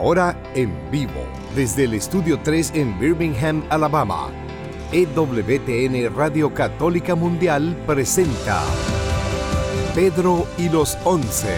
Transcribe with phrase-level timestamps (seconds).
[0.00, 4.30] ahora en vivo, desde el Estudio 3 en Birmingham, Alabama,
[4.92, 8.62] EWTN Radio Católica Mundial presenta
[9.94, 11.54] Pedro y los Once.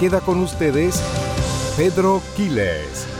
[0.00, 1.02] Queda con ustedes
[1.76, 3.11] Pedro Quiles.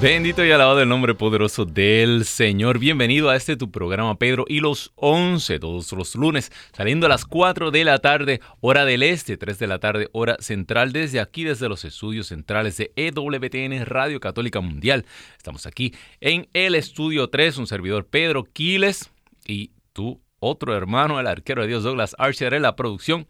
[0.00, 2.78] Bendito y alabado el nombre poderoso del Señor.
[2.78, 7.24] Bienvenido a este tu programa Pedro y los 11, todos los lunes, saliendo a las
[7.24, 11.44] 4 de la tarde, hora del este, 3 de la tarde, hora central, desde aquí,
[11.44, 15.06] desde los estudios centrales de EWTN Radio Católica Mundial.
[15.36, 19.10] Estamos aquí en el estudio 3, un servidor Pedro Quiles
[19.46, 23.26] y tú otro hermano, el arquero de Dios Douglas Archer en la producción.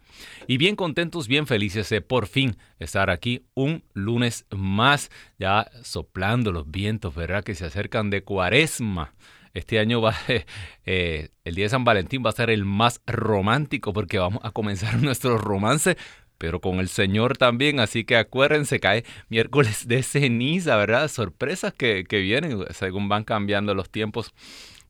[0.47, 6.53] Y bien contentos, bien felices de por fin estar aquí un lunes más, ya soplando
[6.53, 7.45] los vientos, ¿verdad?
[7.45, 9.15] Que se acercan de cuaresma.
[9.55, 10.15] Este año va,
[10.85, 14.51] eh, el día de San Valentín va a ser el más romántico porque vamos a
[14.51, 15.97] comenzar nuestro romance,
[16.39, 17.79] pero con el Señor también.
[17.79, 21.09] Así que acuérdense, cae miércoles de ceniza, ¿verdad?
[21.09, 24.35] Sorpresas que, que vienen según van cambiando los tiempos.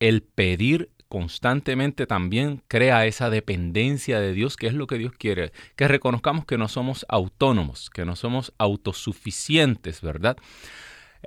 [0.00, 5.52] el pedir constantemente también crea esa dependencia de Dios, que es lo que Dios quiere,
[5.76, 10.38] que reconozcamos que no somos autónomos, que no somos autosuficientes, ¿verdad?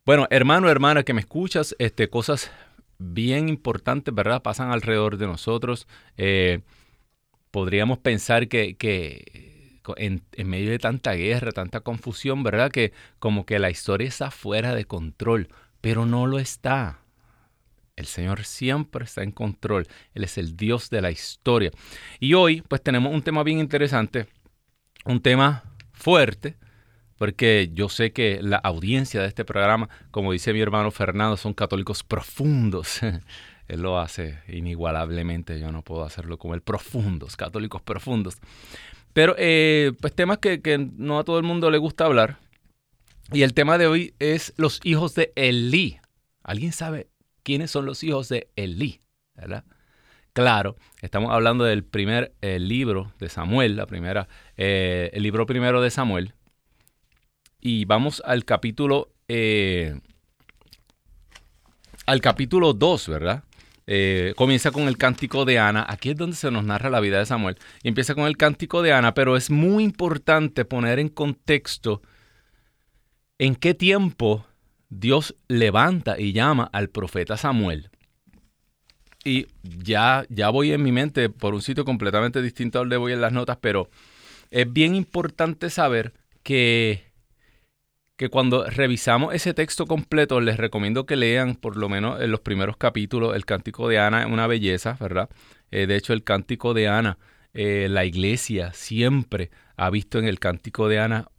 [0.03, 2.49] bueno, hermano, hermana que me escuchas, este, cosas
[3.01, 4.41] bien importantes, ¿verdad?
[4.41, 5.87] Pasan alrededor de nosotros.
[6.17, 6.61] Eh,
[7.49, 8.75] podríamos pensar que,
[9.97, 12.71] en, medio de tanta guerra, tanta confusión, ¿verdad?
[12.71, 15.49] Que como que la historia está fuera de control,
[15.81, 16.99] pero no lo está.
[17.95, 19.87] El Señor siempre está en control.
[20.13, 21.71] Él es el Dios de la historia.
[22.19, 24.27] Y hoy, pues tenemos un tema bien interesante,
[25.05, 26.55] un tema fuerte,
[27.21, 31.53] porque yo sé que la audiencia de este programa, como dice mi hermano Fernando, son
[31.53, 32.99] católicos profundos.
[33.67, 38.39] Él lo hace inigualablemente, yo no puedo hacerlo como él, profundos, católicos profundos.
[39.13, 42.39] Pero eh, pues temas que, no a todo el mundo le gusta hablar.
[43.31, 45.99] Y el tema de hoy es los hijos de Elí.
[46.41, 47.07] ¿Alguien sabe
[47.43, 48.99] quiénes son los hijos de Elí?
[49.35, 49.63] ¿verdad?
[50.33, 54.27] Claro, estamos hablando del primer libro de Samuel, la primera,
[54.57, 56.33] el libro primero de Samuel.
[57.61, 59.13] Y vamos al capítulo,
[62.07, 63.43] al capítulo 2, ¿verdad?
[63.85, 65.85] Eh, comienza con el cántico de Ana.
[65.87, 67.57] Aquí es donde se nos narra la vida de Samuel.
[67.83, 72.01] Y empieza con el cántico de Ana, pero es muy importante poner en contexto
[73.37, 74.45] en qué tiempo
[74.89, 77.89] Dios levanta y llama al profeta Samuel.
[79.23, 83.13] Y ya, ya voy en mi mente por un sitio completamente distinto a donde voy
[83.13, 83.89] en las notas, pero
[84.49, 86.13] es bien importante saber
[86.43, 87.10] que
[88.21, 92.39] que cuando revisamos ese texto completo, les recomiendo que lean por lo menos en los
[92.39, 95.27] primeros capítulos el Cántico de Ana, una belleza, ¿verdad?
[95.71, 97.17] Eh, de hecho, el Cántico de Ana,
[97.55, 101.29] eh, la iglesia siempre ha visto en el Cántico de Ana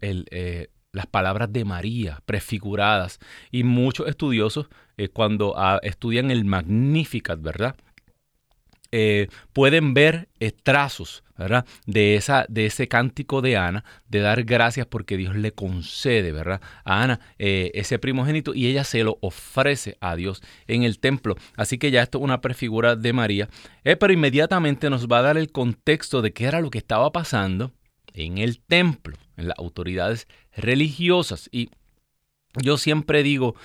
[0.00, 3.20] eh, las palabras de María prefiguradas.
[3.52, 4.66] Y muchos estudiosos,
[5.12, 7.76] cuando ah, estudian el Magnificat, ¿verdad?
[8.92, 10.28] Eh, pueden ver
[10.62, 11.66] trazos ¿verdad?
[11.86, 16.60] De, esa, de ese cántico de Ana, de dar gracias porque Dios le concede ¿verdad?
[16.84, 21.36] a Ana eh, ese primogénito y ella se lo ofrece a Dios en el templo.
[21.56, 23.48] Así que ya esto es una prefigura de María,
[23.84, 27.10] eh, pero inmediatamente nos va a dar el contexto de qué era lo que estaba
[27.12, 27.72] pasando
[28.14, 31.48] en el templo, en las autoridades religiosas.
[31.50, 31.70] Y
[32.60, 33.56] yo siempre digo,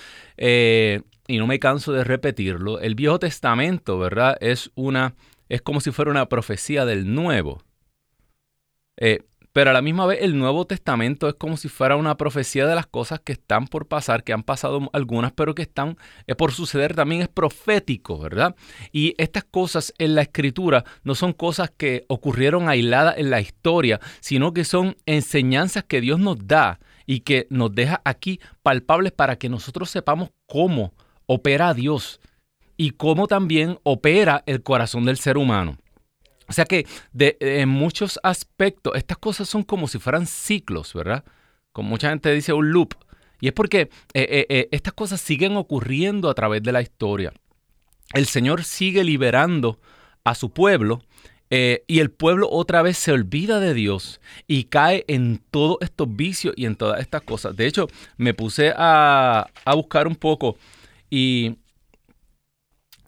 [1.28, 4.38] y no me canso de repetirlo, el Viejo Testamento, ¿verdad?
[4.40, 5.16] Es una,
[5.50, 7.62] es como si fuera una profecía del Nuevo.
[8.98, 9.20] Eh,
[9.58, 12.76] pero a la misma vez el Nuevo Testamento es como si fuera una profecía de
[12.76, 15.98] las cosas que están por pasar, que han pasado algunas, pero que están
[16.28, 18.56] eh, por suceder, también es profético, ¿verdad?
[18.92, 24.00] Y estas cosas en la escritura no son cosas que ocurrieron aisladas en la historia,
[24.20, 29.38] sino que son enseñanzas que Dios nos da y que nos deja aquí palpables para
[29.38, 30.94] que nosotros sepamos cómo
[31.28, 32.20] opera Dios
[32.78, 35.78] y cómo también opera el corazón del ser humano.
[36.48, 41.26] O sea que de, en muchos aspectos estas cosas son como si fueran ciclos, ¿verdad?
[41.74, 42.94] Como mucha gente dice un loop.
[43.42, 47.34] Y es porque eh, eh, eh, estas cosas siguen ocurriendo a través de la historia.
[48.14, 49.80] El Señor sigue liberando
[50.24, 51.02] a su pueblo
[51.50, 56.54] y el pueblo otra vez se olvida de Dios y cae en todos estos vicios
[56.58, 57.56] y en todas estas cosas.
[57.56, 57.88] De hecho,
[58.18, 60.58] me puse a, a buscar un poco
[61.09, 61.57] y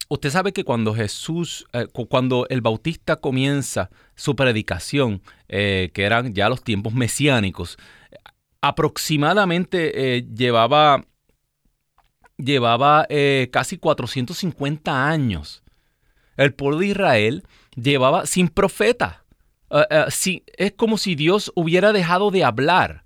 [0.09, 6.33] usted sabe que cuando Jesús, eh, cuando el Bautista comienza su predicación, eh, que eran
[6.33, 7.77] ya los tiempos mesiánicos,
[8.61, 11.05] aproximadamente eh, llevaba,
[12.37, 13.07] llevaba
[13.51, 15.63] casi 450 años.
[16.35, 17.43] El pueblo de Israel
[17.75, 19.23] llevaba sin profeta.
[20.57, 23.03] es como si Dios hubiera dejado de hablar.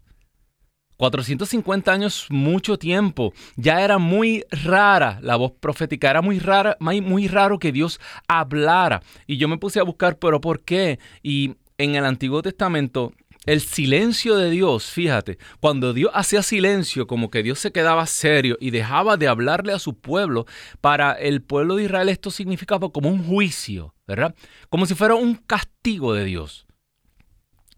[0.98, 3.34] 450 años, mucho tiempo.
[3.56, 9.02] Ya era muy rara la voz profética, era muy rara, muy, raro que Dios hablara.
[9.28, 11.00] Y yo me puse a buscar, pero ¿por qué?
[11.22, 13.14] Y en el Antiguo Testamento
[13.46, 18.58] el silencio de Dios, fíjate, cuando Dios hacía silencio, como que Dios se quedaba serio
[18.62, 20.46] y dejaba de hablarle a su pueblo,
[20.80, 24.34] para el pueblo de Israel esto significaba como un juicio, ¿verdad?
[24.70, 26.66] Como si fuera un castigo de Dios.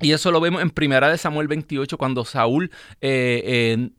[0.01, 2.71] Y eso lo vemos en Primera de Samuel 28, cuando Saúl,
[3.01, 3.89] eh,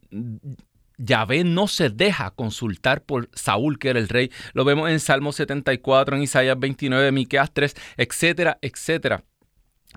[0.99, 4.31] Yahvé no se deja consultar por Saúl, que era el rey.
[4.53, 9.25] Lo vemos en Salmo 74, en Isaías 29, Miqueas 3, etcétera, etcétera.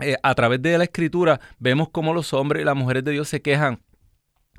[0.01, 3.27] Eh, a través de la escritura vemos cómo los hombres y las mujeres de Dios
[3.27, 3.81] se quejan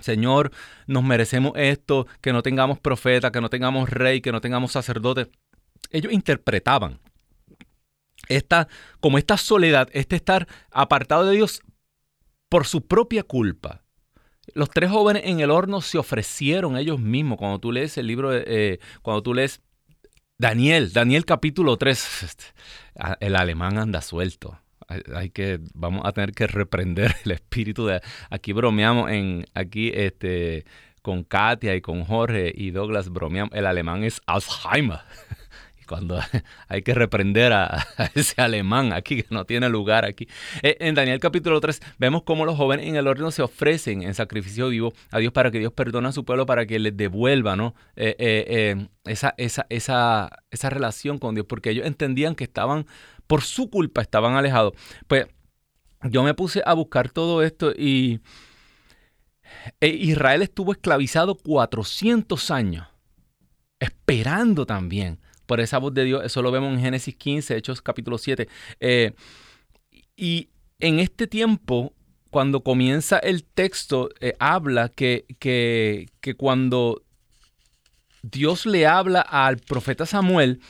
[0.00, 0.50] Señor,
[0.86, 5.30] nos merecemos esto, que no tengamos profeta, que no tengamos rey, que no tengamos sacerdote.
[5.90, 7.00] Ellos interpretaban
[8.30, 8.68] esta,
[9.00, 11.62] como esta soledad, este estar apartado de Dios
[12.48, 13.82] por su propia culpa.
[14.54, 17.38] Los tres jóvenes en el horno se ofrecieron ellos mismos.
[17.38, 19.60] Cuando tú lees el libro, eh, cuando tú lees
[20.38, 22.46] Daniel, Daniel capítulo 3,
[23.20, 24.58] el alemán anda suelto.
[25.14, 30.64] Hay, que, vamos a tener que reprender el espíritu de, aquí bromeamos en, aquí este,
[31.00, 34.98] con Katia y con Jorge y Douglas bromeamos, el alemán es Alzheimer
[35.90, 36.20] cuando
[36.68, 40.28] hay que reprender a, ese alemán aquí que no tiene lugar aquí.
[40.62, 44.14] Eh, en Daniel capítulo 3 vemos cómo los jóvenes en el horno se ofrecen en
[44.14, 47.56] sacrificio vivo a Dios para que Dios perdone a su pueblo, para que les devuelva
[47.56, 47.74] ¿no?
[47.96, 52.86] Eh, eh, esa, esa, esa, esa relación con Dios, porque ellos entendían que estaban,
[53.26, 54.74] por su culpa, estaban alejados.
[55.08, 55.26] Pues
[56.04, 58.20] yo me puse a buscar todo esto y
[59.80, 62.86] Israel estuvo esclavizado 400 años,
[63.80, 65.18] esperando también
[65.50, 66.24] por esa voz de Dios.
[66.24, 68.46] Eso lo vemos en Génesis 15, Hechos capítulo 7.
[68.78, 69.14] Eh,
[70.14, 71.92] y en este tiempo,
[72.30, 77.02] cuando comienza el texto, eh, habla que, que, que cuando
[78.22, 80.60] Dios le habla al profeta Samuel,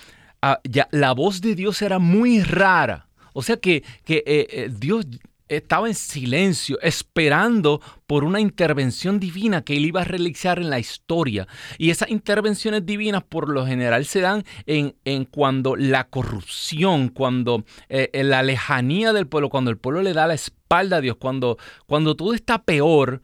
[0.40, 3.06] ah, la voz de Dios era muy rara.
[3.34, 5.04] O sea que, que eh, Dios
[5.50, 10.78] estaba en silencio, esperando por una intervención divina que él iba a realizar en la
[10.78, 11.47] historia.
[11.76, 17.64] Y esas intervenciones divinas por lo general se dan en, en cuando la corrupción, cuando
[17.88, 21.59] eh, la lejanía del pueblo, cuando el pueblo le da la espalda a Dios, cuando,
[21.87, 23.21] cuando todo está peor.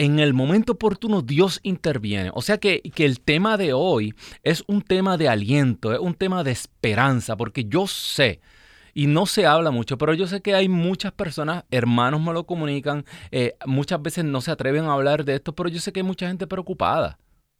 [0.00, 2.30] En el momento oportuno Dios interviene.
[2.32, 6.14] O sea que, que el tema de hoy es un tema de aliento, es un
[6.14, 8.40] tema de esperanza, porque yo sé,
[8.98, 12.46] y no se habla mucho, pero yo sé que hay muchas personas, hermanos me lo
[12.46, 16.00] comunican, eh, muchas veces no se atreven a hablar de esto, pero yo sé que
[16.00, 17.16] hay mucha gente preocupada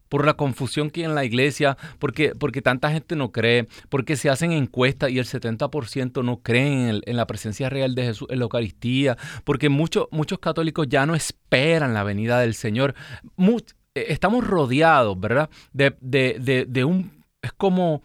[0.09, 4.17] por la confusión que hay en la iglesia, porque, porque tanta gente no cree, porque
[4.17, 8.39] se hacen encuestas y el 70% no creen en, la presencia real de Jesús en
[8.39, 12.95] la Eucaristía, porque muchos, muchos católicos ya no esperan la venida del Señor.
[13.37, 15.49] Eh, estamos rodeados, ¿verdad?
[15.71, 17.23] De, de, de un...
[17.41, 18.01] Es como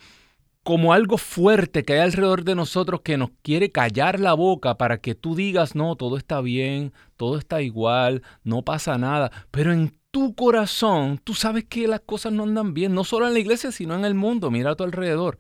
[0.65, 4.99] como algo fuerte que hay alrededor de nosotros que nos quiere callar la boca para
[4.99, 9.95] que tú digas, no, todo está bien, todo está igual, no pasa nada, pero en
[10.11, 13.73] tu corazón tú sabes que las cosas no andan bien, no solo en la iglesia,
[13.73, 15.39] sino en el mundo, mira a tu alrededor.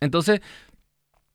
[0.00, 0.40] Entonces,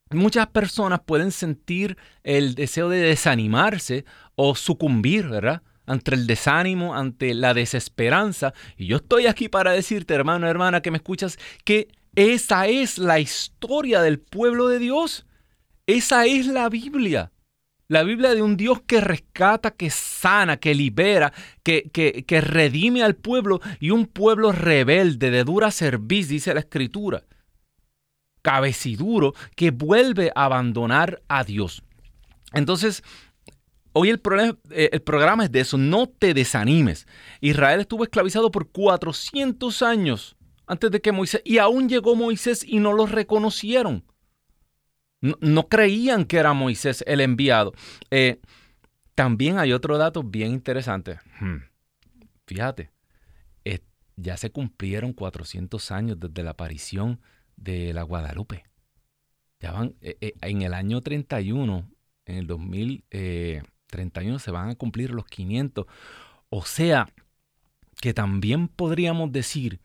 [0.10, 4.06] muchas personas pueden sentir el deseo de desanimarse
[4.36, 5.62] o sucumbir, ¿verdad?
[5.86, 8.54] ante el desánimo, ante la desesperanza.
[8.78, 13.20] Y yo estoy aquí para decirte, hermano, hermana, que me escuchas, que esa es la
[13.20, 15.26] historia del pueblo de Dios.
[15.88, 17.32] Esa es la Biblia.
[17.88, 23.16] La Biblia de un Dios que rescata, que sana, que libera, que, que, redime al
[23.16, 27.24] pueblo y un pueblo rebelde, de dura cerviz, dice la Escritura.
[28.44, 31.82] Cabeciduro, que vuelve a abandonar a Dios.
[32.54, 33.04] Entonces,
[33.94, 34.22] hoy el,
[34.70, 37.08] eh, el programa es de eso, no te desanimes.
[37.42, 40.36] Israel estuvo esclavizado por 400 años
[40.70, 44.06] antes de que Moisés, y aún llegó Moisés y no lo reconocieron.
[45.22, 47.74] No, creían que era Moisés el enviado.
[48.10, 48.40] Eh,
[49.16, 51.20] también hay otro dato bien interesante.
[51.42, 51.64] Hmm.
[52.48, 52.90] Fíjate,
[54.22, 57.22] ya se cumplieron 400 años desde la aparición
[57.56, 58.66] de la Guadalupe.
[59.60, 61.90] Ya van, eh, eh, en el año 31,
[62.26, 65.86] en el 2031 se van a cumplir los 500.
[66.50, 67.08] O sea,
[68.02, 69.80] que también podríamos decir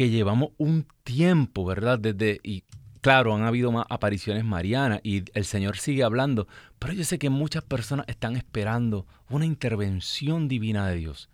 [0.00, 1.98] que llevamos un tiempo, ¿verdad?
[1.98, 2.64] Desde, y
[3.02, 7.28] claro, han habido más apariciones marianas y el Señor sigue hablando, pero yo sé que
[7.28, 11.28] muchas personas están esperando una intervención divina de Dios,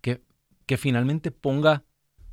[0.00, 0.20] que,
[0.66, 1.84] que finalmente ponga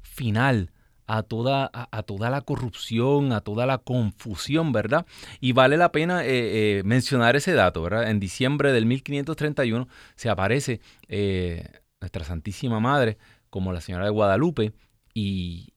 [0.02, 0.72] final
[1.06, 5.06] a toda, a, toda la corrupción, a toda la confusión, ¿verdad?
[5.40, 8.10] Y vale la pena eh, eh, mencionar ese dato, ¿verdad?
[8.10, 11.64] En diciembre del 1531 se aparece eh,
[12.02, 13.20] nuestra Santísima Madre
[13.52, 14.74] como la Señora de Guadalupe
[15.14, 15.75] y,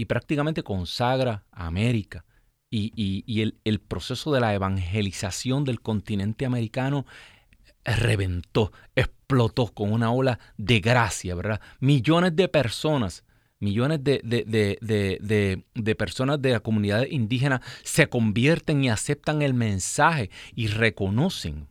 [0.00, 2.24] y prácticamente consagra a América.
[2.70, 7.04] Y, el, proceso de la evangelización del continente americano
[7.84, 11.60] reventó, explotó con una ola de gracia, ¿verdad?
[11.80, 13.24] Millones de personas,
[13.58, 20.68] millones de, de, personas de la comunidad indígena se convierten y aceptan el mensaje y
[20.68, 21.68] reconocen,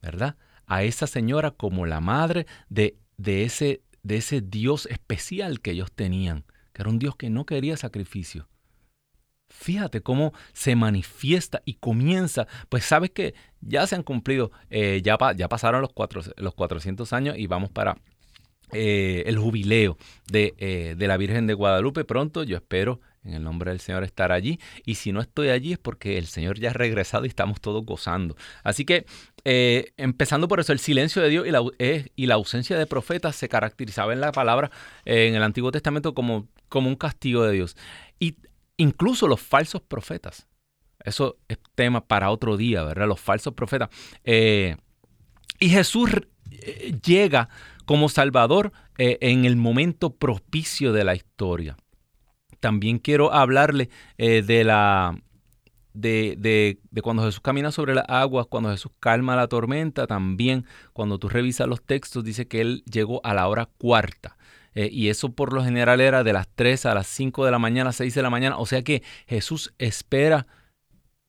[0.00, 0.36] ¿verdad?
[0.66, 6.82] A esa señora como la madre de, de ese Dios especial que ellos tenían que
[6.82, 8.48] era un Dios que no quería sacrificio.
[9.48, 15.16] Fíjate cómo se manifiesta y comienza, pues sabes que ya se han cumplido, eh, ya,
[15.36, 17.96] ya pasaron los, cuatro, los 400 años y vamos para
[18.72, 23.44] eh, el jubileo de, eh, de, la Virgen de Guadalupe pronto, yo espero en el
[23.44, 24.58] nombre del Señor estar allí.
[24.84, 27.84] Y si no estoy allí es porque el Señor ya ha regresado y estamos todos
[27.86, 28.36] gozando.
[28.64, 29.06] Así que,
[29.96, 31.62] empezando por eso, el silencio de Dios y la,
[32.16, 34.70] y la, ausencia de profetas se caracterizaba en la palabra
[35.06, 37.76] en el Antiguo Testamento como, como un castigo de Dios.
[38.18, 38.36] Y
[38.76, 40.46] incluso los falsos profetas.
[41.02, 43.08] Eso es tema para otro día, ¿verdad?
[43.08, 43.88] Los falsos profetas.
[44.24, 46.10] y Jesús
[47.04, 47.48] llega
[47.86, 51.76] como Salvador en el momento propicio de la historia
[52.64, 55.20] también quiero hablarle eh, de la
[55.92, 60.64] de, de, cuando Jesús camina sobre las aguas, cuando Jesús calma la tormenta, también
[60.94, 64.38] cuando tú revisas los textos dice que Él llegó a la hora cuarta.
[64.74, 67.58] Eh, y eso por lo general era de las 3 a las 5 de la
[67.58, 68.58] mañana, 6 de la mañana.
[68.58, 70.46] O sea que Jesús espera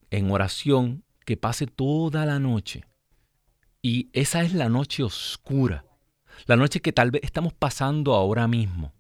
[0.10, 2.84] en oración que pase toda la noche.
[3.82, 5.86] Y esa es la noche oscura.
[6.48, 8.96] La noche que tal vez estamos pasando ahora mismo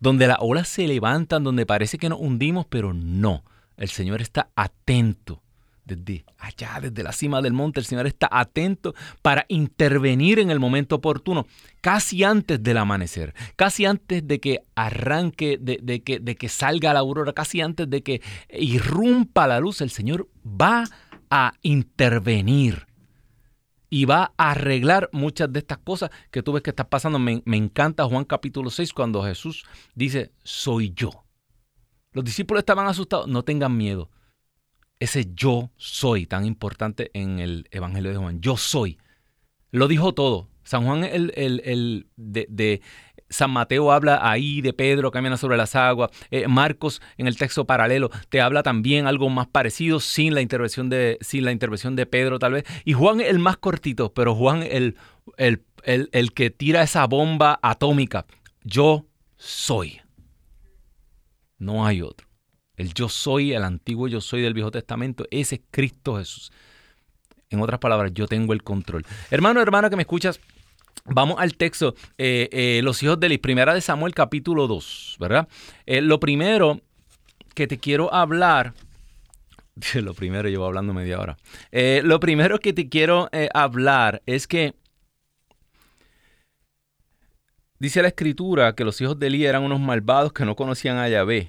[0.00, 3.44] donde las olas se levantan, donde parece que nos hundimos, pero no.
[3.76, 5.42] El Señor está atento,
[5.88, 10.60] desde allá, desde la cima del monte, el Señor está atento para intervenir en el
[10.60, 11.46] momento oportuno,
[11.80, 17.00] casi antes del amanecer, casi antes de que arranque, de, que, de que salga la
[17.00, 20.84] aurora, casi antes de que irrumpa la luz, el Señor va
[21.30, 22.86] a intervenir
[23.90, 27.18] y va a arreglar muchas de estas cosas que tú ves que están pasando.
[27.18, 29.64] Me, me, encanta Juan capítulo 6 cuando Jesús
[29.94, 31.24] dice, soy yo.
[32.12, 34.10] Los discípulos estaban asustados, no tengan miedo
[35.00, 38.40] ese yo soy tan importante en el Evangelio de Juan.
[38.40, 38.98] Yo soy.
[39.70, 40.48] Lo dijo todo.
[40.64, 42.82] San Juan, el, el, de,
[43.30, 46.10] San Mateo habla ahí de Pedro camina sobre las aguas.
[46.30, 50.90] Eh, Marcos en el texto paralelo te habla también algo más parecido sin la intervención
[50.90, 52.64] de, sin la intervención de Pedro tal vez.
[52.84, 54.96] Y Juan el más cortito, pero Juan el,
[55.36, 58.26] el, el que tira esa bomba atómica.
[58.62, 60.00] Yo soy.
[61.58, 62.27] No hay otro.
[62.78, 66.52] El yo soy, el antiguo yo soy del Viejo Testamento, ese es Cristo Jesús.
[67.50, 69.04] En otras palabras, yo tengo el control.
[69.30, 70.40] Hermano, hermana que me escuchas,
[71.10, 75.48] Vamos al texto, eh, eh, los hijos de Eli, primera de Samuel capítulo 2, ¿verdad?
[75.86, 76.82] Eh, lo primero
[77.54, 78.74] que te quiero hablar,
[79.94, 81.38] lo primero llevo hablando media hora,
[81.72, 84.74] lo primero que te quiero hablar es que
[87.78, 91.08] dice la escritura que los hijos de Eli eran unos malvados que no conocían a
[91.08, 91.48] Yahvé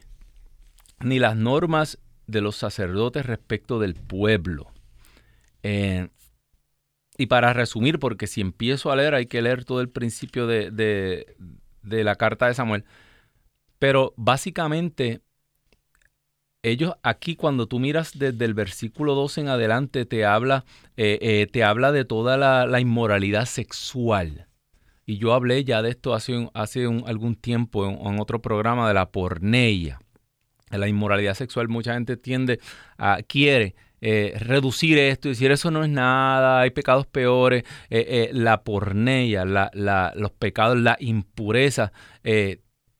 [1.01, 4.71] ni las normas de los sacerdotes respecto del pueblo.
[5.63, 6.09] Eh,
[7.17, 10.71] y para resumir, porque si empiezo a leer hay que leer todo el principio de,
[10.71, 12.85] de, la carta de Samuel.
[13.77, 15.21] Pero básicamente,
[16.63, 20.65] ellos aquí cuando tú miras desde el versículo 12 en adelante, te habla,
[20.95, 24.47] eh, eh, te habla de toda la, inmoralidad sexual.
[25.05, 29.11] Y yo hablé ya de esto hace, hace algún tiempo en, otro programa de la
[29.11, 29.99] porneia
[30.71, 32.59] la inmoralidad sexual, mucha gente tiende
[32.97, 38.05] a, quiere eh, reducir esto y decir eso no es nada, hay pecados peores, eh,
[38.07, 41.91] eh, la porneia, los pecados, la impureza,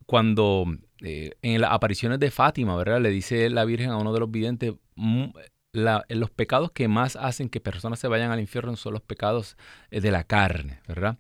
[0.06, 0.66] cuando
[1.02, 3.00] en las apariciones de Fátima, ¿verdad?
[3.00, 5.26] Le dice la Virgen a uno de los videntes, mm,
[5.72, 9.56] los pecados que más hacen que personas se vayan al infierno son los pecados
[9.92, 11.18] de la carne, ¿verdad?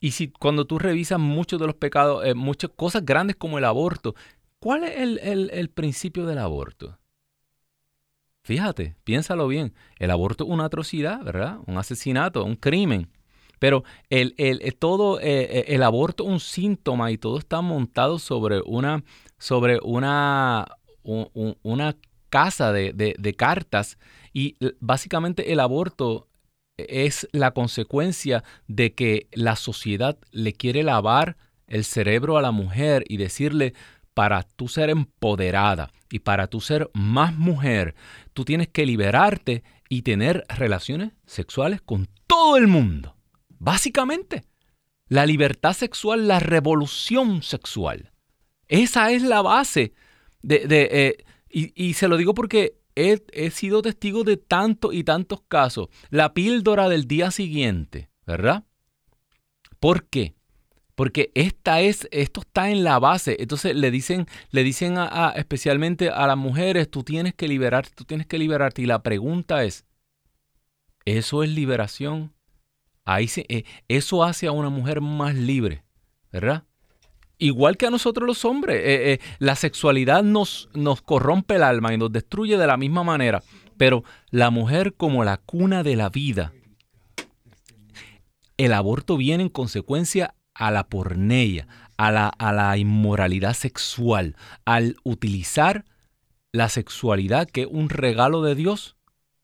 [0.00, 4.14] Y si cuando tú revisas muchos de los pecados, muchas cosas grandes como el aborto,
[4.64, 6.98] ¿Cuál es el, principio del aborto?
[8.44, 9.74] Fíjate, piénsalo bien.
[9.98, 11.58] El aborto es una atrocidad, ¿verdad?
[11.66, 13.10] Un asesinato, un crimen.
[13.58, 14.34] Pero el,
[14.78, 19.04] todo, eh, eh, el aborto es un síntoma y todo está montado sobre una,
[19.36, 20.64] sobre una,
[21.02, 21.96] una
[22.30, 23.98] casa de, de cartas.
[24.32, 26.26] Y básicamente el aborto
[26.78, 33.04] es la consecuencia de que la sociedad le quiere lavar el cerebro a la mujer
[33.08, 33.74] y decirle,
[34.14, 37.94] para tú ser empoderada y para tú ser más mujer,
[38.32, 43.16] tú tienes que liberarte y tener relaciones sexuales con todo el mundo.
[43.58, 44.44] Básicamente,
[45.08, 48.12] la libertad sexual, la revolución sexual.
[48.68, 49.92] Esa es la base
[50.42, 50.64] de...
[50.70, 51.24] Eh,
[51.56, 55.88] y, se lo digo porque he, he sido testigo de tantos y tantos casos.
[56.10, 58.64] La píldora del día siguiente, ¿verdad?
[59.78, 60.34] ¿Por qué?
[60.94, 63.36] Porque esta es, esto está en la base.
[63.40, 68.04] Entonces le dicen, le dicen a, especialmente a las mujeres, tú tienes que liberarte, tú
[68.04, 68.82] tienes que liberarte.
[68.82, 69.84] Y la pregunta es,
[71.04, 72.32] ¿eso es liberación?
[73.04, 75.84] Ahí eh, eso hace a una mujer más libre,
[76.32, 76.64] ¿verdad?
[77.38, 81.92] Igual que a nosotros los hombres, eh, eh, la sexualidad nos, nos corrompe el alma
[81.92, 83.42] y nos destruye de la misma manera.
[83.76, 86.52] Pero la mujer como la cuna de la vida,
[88.56, 94.96] el aborto viene en consecuencia a la porneia, a la, a la inmoralidad sexual, al
[95.02, 95.84] utilizar
[96.52, 98.96] la sexualidad que es un regalo de Dios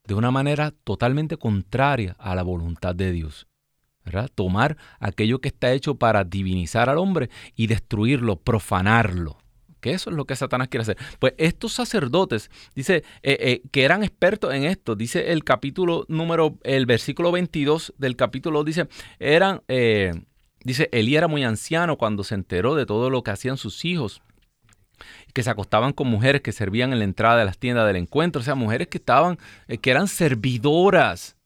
[0.06, 3.46] de una manera totalmente contraria a la voluntad de Dios.
[4.04, 4.30] ¿verdad?
[4.34, 9.38] Tomar aquello que está hecho para divinizar al hombre y destruirlo, profanarlo.
[9.80, 10.98] Que eso es lo que Satanás quiere hacer.
[11.18, 16.58] Pues estos sacerdotes, dice, eh, eh, que eran expertos en esto, dice el capítulo número,
[16.64, 20.12] el versículo 22 del capítulo, dice, eran, eh,
[20.62, 24.22] Dice, Elí era muy anciano cuando se enteró de todo lo que hacían sus hijos,
[25.32, 28.40] que se acostaban con mujeres que servían en la entrada de las tiendas del encuentro,
[28.40, 31.36] o sea, mujeres que estaban, eh, que eran servidoras,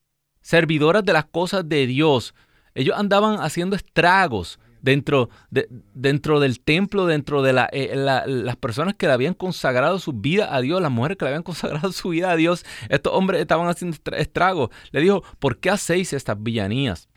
[0.41, 2.35] servidoras de las cosas de Dios.
[2.75, 9.07] Ellos andaban haciendo estragos dentro, de, dentro del templo, dentro de eh, las personas que
[9.07, 12.33] le habían consagrado su vida a Dios, las mujeres que le habían consagrado su vida
[12.33, 12.67] a Dios.
[12.89, 14.71] Estos hombres estaban haciendo estragos.
[14.91, 17.09] Le dijo, ¿por qué hacéis estas villanías?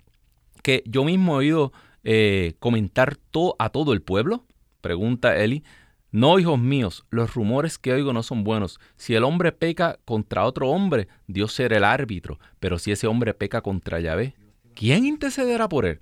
[0.61, 1.73] Que yo mismo he oído
[2.09, 3.17] eh, comentar
[3.59, 4.45] a todo el pueblo?
[4.79, 5.63] Pregunta Eli.
[6.09, 8.79] No, hijos míos, los rumores que oigo no son buenos.
[8.95, 12.39] Si el hombre peca contra otro hombre, Dios será el árbitro.
[12.61, 14.35] Pero si ese hombre peca contra Yahvé,
[14.73, 15.99] ¿quién intercederá por él?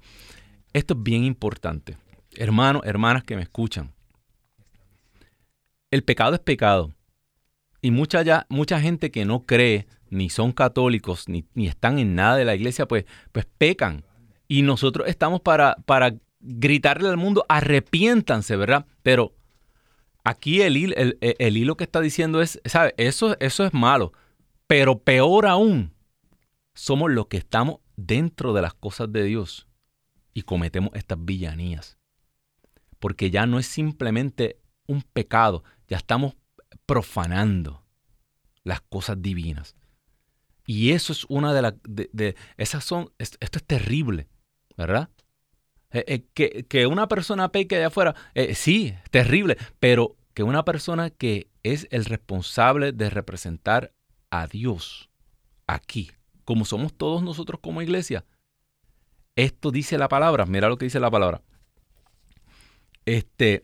[0.73, 1.97] Esto es bien importante.
[2.35, 3.91] Hermanos, hermanas que me escuchan.
[5.89, 6.93] El pecado es pecado.
[7.81, 12.37] Y mucha, ya, mucha gente que no cree, ni son católicos, ni, están en nada
[12.37, 14.03] de la iglesia, pues, pues pecan.
[14.47, 18.85] Y nosotros estamos para, para gritarle al mundo, arrepiéntanse, ¿verdad?
[19.01, 19.33] Pero
[20.23, 22.93] aquí el, el, hilo que está diciendo es, ¿sabe?
[22.97, 24.13] Eso, eso es malo.
[24.67, 25.93] Pero peor aún,
[26.73, 29.67] somos los que estamos dentro de las cosas de Dios
[30.33, 31.97] y cometemos estas villanías.
[32.99, 36.35] Porque ya no es simplemente un pecado, ya estamos
[36.85, 37.85] profanando
[38.63, 39.75] las cosas divinas.
[40.67, 41.75] Y eso es una de las...
[41.83, 43.11] De, esas son...
[43.17, 44.27] Esto es terrible,
[44.77, 45.09] ¿verdad?
[45.91, 51.09] Eh, eh, que, una persona peque allá afuera, eh, sí, terrible, pero que una persona
[51.09, 53.93] que es el responsable de representar
[54.29, 55.09] a Dios
[55.67, 56.11] aquí,
[56.43, 58.25] como somos todos nosotros como iglesia,
[59.35, 61.41] esto dice la palabra, mira lo que dice la palabra.
[63.05, 63.63] Este,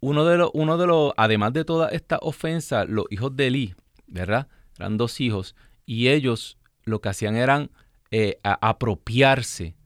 [0.00, 3.74] uno de los, uno de los, además de toda esta ofensa, los hijos de Eli,
[4.06, 4.48] ¿verdad?
[4.78, 7.70] Eran dos hijos y ellos lo que hacían eran
[8.42, 9.76] apropiarse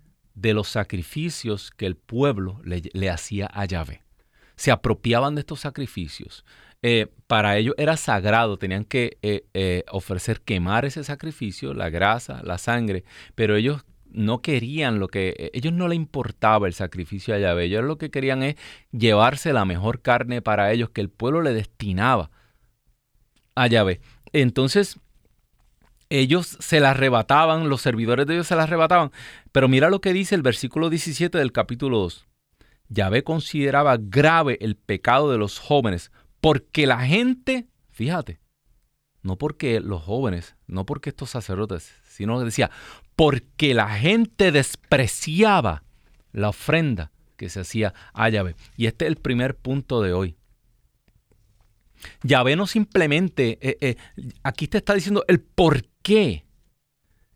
[0.41, 4.03] de los sacrificios que el pueblo le, hacía a Yahvé.
[4.57, 6.45] Se apropiaban de estos sacrificios.
[6.83, 12.41] Eh, para ellos era sagrado, tenían que eh, eh, ofrecer quemar ese sacrificio, la grasa,
[12.43, 13.05] la sangre,
[13.35, 17.85] pero ellos no querían lo que, ellos no le importaba el sacrificio a Yahvé, ellos
[17.85, 18.57] lo que querían es
[18.93, 22.31] llevarse la mejor carne para ellos que el pueblo le destinaba
[23.55, 24.01] a Yahvé.
[24.33, 24.99] Entonces,
[26.11, 29.13] ellos se la arrebataban, los servidores de Dios se la arrebataban.
[29.53, 32.27] Pero mira lo que dice el versículo 17 del capítulo 2.
[32.89, 38.41] Yahvé consideraba grave el pecado de los jóvenes, porque la gente, fíjate,
[39.23, 42.71] no porque los jóvenes, no porque estos sacerdotes, sino que decía,
[43.15, 45.85] porque la gente despreciaba
[46.33, 48.57] la ofrenda que se hacía a Yahvé.
[48.77, 50.37] Y este es el primer punto de hoy.
[52.23, 53.97] Yahvé no simplemente, eh, eh,
[54.43, 56.45] aquí te está diciendo el por qué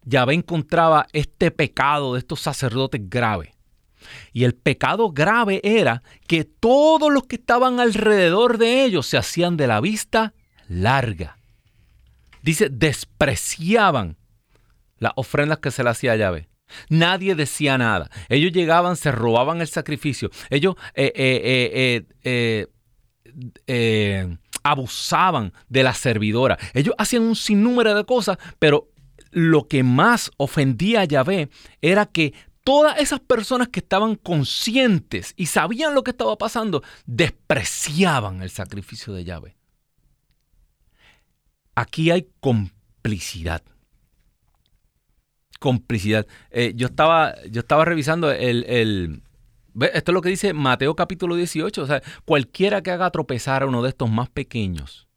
[0.05, 3.55] Yahvé encontraba este pecado de estos sacerdotes grave.
[4.33, 9.57] Y el pecado grave era que todos los que estaban alrededor de ellos se hacían
[9.57, 10.35] de la vista
[10.69, 11.39] larga.
[12.43, 14.19] Dice, despreciaban
[14.99, 16.49] las ofrendas que se le hacía a Yahvé.
[16.89, 18.11] Nadie decía nada.
[18.29, 20.31] Ellos llegaban, se robaban el sacrificio.
[20.51, 22.05] Ellos eh,
[23.67, 26.59] eh, abusaban de la servidora.
[26.73, 28.89] Ellos hacían un sinnúmero de cosas, pero
[29.31, 31.51] lo que más ofendía a Yahvé
[31.81, 38.43] era que todas esas personas que estaban conscientes y sabían lo que estaba pasando, despreciaban
[38.43, 39.57] el sacrificio de Yahvé.
[41.75, 43.63] Aquí hay complicidad.
[45.61, 46.27] Complicidad.
[46.51, 49.23] Eh, yo, estaba, yo estaba revisando el,
[49.81, 51.83] esto es lo que dice Mateo capítulo 18.
[51.83, 55.09] O sea, cualquiera que haga tropezar a uno de estos más pequeños.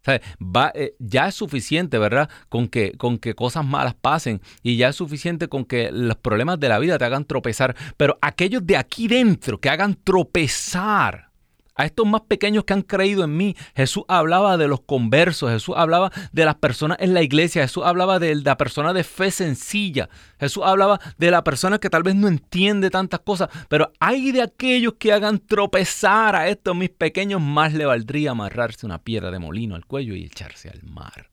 [0.00, 2.28] O sea, va, eh, ya es suficiente, ¿verdad?
[2.50, 6.60] Con que, con que cosas malas pasen y ya es suficiente con que los problemas
[6.60, 7.74] de la vida te hagan tropezar.
[7.96, 11.30] Pero aquellos de aquí dentro que hagan tropezar
[11.74, 13.56] a estos más pequeños que han creído en mí.
[13.74, 18.18] Jesús hablaba de los conversos, Jesús hablaba de las personas en la iglesia, Jesús hablaba
[18.18, 20.08] de la persona de fe sencilla,
[20.38, 24.42] Jesús hablaba de la persona que tal vez no entiende tantas cosas, pero hay de
[24.42, 29.38] aquellos que hagan tropezar a estos mis pequeños, más le valdría amarrarse una piedra de
[29.38, 31.30] molino al cuello y echarse al mar.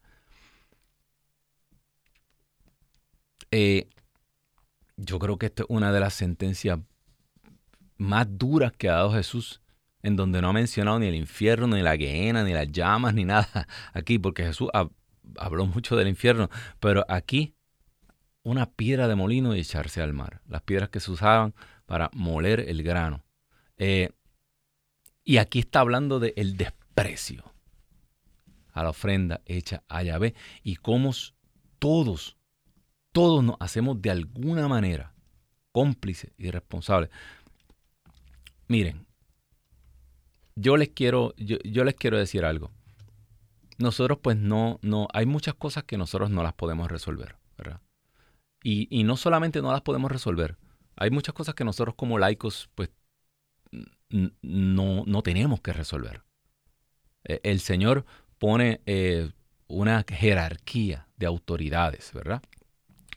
[3.52, 3.90] Eh,
[4.96, 6.80] yo creo que esta es una de las sentencias
[7.98, 9.62] más duras que ha dado Jesús
[10.04, 13.26] en donde no ha mencionado ni el infierno, ni la gehenna, ni las llamas, ni
[13.26, 14.70] nada aquí, porque Jesús
[15.38, 17.56] habló mucho del infierno, pero aquí
[18.44, 21.54] una piedra de molino y echarse al mar, las piedras que se usaban
[21.86, 23.24] para moler el grano.
[23.78, 24.10] Eh,
[25.24, 27.52] y aquí está hablando del el desprecio
[28.74, 30.34] a la ofrenda hecha a Yahvé
[30.64, 31.12] y cómo
[31.78, 32.38] todos,
[33.12, 35.14] todos nos hacemos de alguna manera
[35.72, 37.10] cómplices y responsables.
[38.68, 39.06] Miren,
[40.56, 42.72] yo les quiero, yo, les quiero decir algo.
[43.78, 47.82] Nosotros pues no, no, hay muchas cosas que nosotros no las podemos resolver, ¿verdad?
[48.64, 50.56] Y, no solamente no las podemos resolver,
[50.96, 52.92] hay muchas cosas que nosotros como laicos pues
[54.42, 56.22] no, no tenemos que resolver.
[57.24, 58.06] E, el Señor
[58.38, 59.32] pone eh,
[59.68, 62.44] una jerarquía de autoridades, ¿verdad?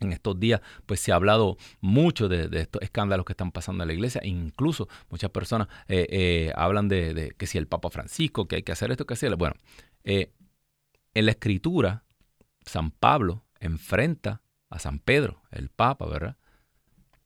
[0.01, 3.89] En estos días, pues se ha hablado mucho de, estos escándalos que están pasando en
[3.89, 4.21] la iglesia.
[4.25, 8.73] Incluso muchas personas eh, eh, hablan de, que si el Papa Francisco, que hay que
[8.73, 9.35] hacer esto, que hacer.
[9.37, 9.57] Bueno,
[10.05, 10.33] eh,
[11.15, 12.05] en la escritura,
[12.65, 16.37] San Pablo enfrenta a San Pedro, el Papa, ¿verdad?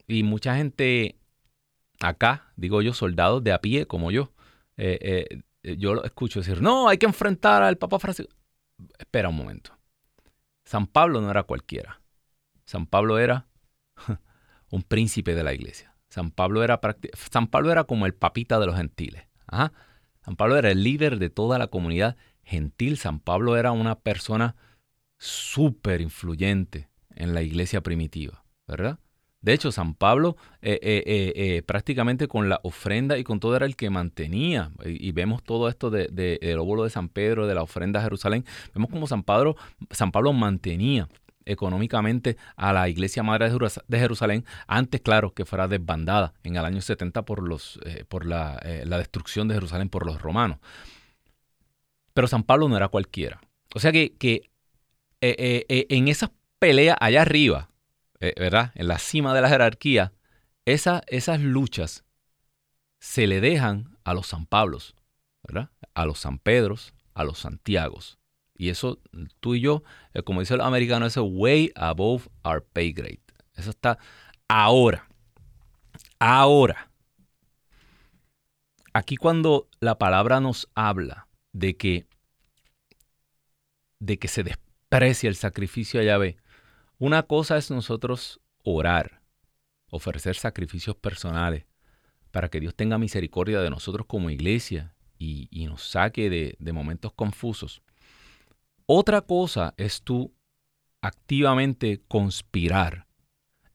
[0.06, 1.18] Y mucha gente
[2.00, 4.32] acá, digo yo, soldados de a pie como yo,
[5.62, 8.32] yo lo escucho decir, no, hay que enfrentar al Papa Francisco.
[8.98, 9.76] Espera un momento.
[10.64, 12.00] San Pablo no era cualquiera.
[12.68, 13.46] San Pablo era
[14.70, 15.94] un príncipe de la iglesia.
[16.10, 16.78] San Pablo era,
[17.30, 19.22] San Pablo era como el papita de los gentiles.
[20.20, 22.98] San Pablo era el líder de toda la comunidad gentil.
[22.98, 24.54] San Pablo era una persona
[25.16, 28.98] súper influyente en la iglesia primitiva, ¿verdad?
[29.40, 33.64] De hecho, San Pablo eh, eh, eh, prácticamente con la ofrenda y con todo era
[33.64, 34.72] el que mantenía.
[34.84, 38.44] Y, vemos todo esto de, del óvulo de San Pedro, de la ofrenda a Jerusalén.
[38.74, 39.56] Vemos como San Pablo,
[39.90, 41.08] San Pablo mantenía
[41.48, 46.80] económicamente a la iglesia madre de Jerusalén, antes, claro, que fuera desbandada en el año
[46.80, 50.58] 70 por, los, eh, por eh, la, destrucción de Jerusalén por los romanos.
[52.12, 53.40] Pero San Pablo no era cualquiera.
[53.74, 54.12] O sea que,
[55.20, 57.70] eh, en esas peleas allá arriba,
[58.20, 58.72] ¿verdad?
[58.74, 60.12] En la cima de la jerarquía,
[60.64, 62.04] esas luchas
[62.98, 64.94] se le dejan a los San Pablos,
[65.42, 65.70] ¿verdad?
[65.94, 68.17] A los San Pedros, a los Santiagos.
[68.58, 68.98] Y eso,
[69.38, 73.22] tú y yo, eh, como dice el americano, eso way above our pay grade.
[73.54, 73.98] Eso está
[74.48, 75.08] ahora.
[76.18, 76.90] Ahora.
[78.92, 82.08] Aquí cuando la palabra nos habla de que,
[84.00, 86.36] de que se desprecia el sacrificio a Yahvé,
[86.98, 89.22] una cosa es nosotros orar,
[89.88, 91.66] ofrecer sacrificios personales
[92.32, 97.12] para que Dios tenga misericordia de nosotros como iglesia y, nos saque de, de momentos
[97.12, 97.82] confusos.
[98.90, 100.34] Otra cosa es tú
[101.02, 103.06] activamente conspirar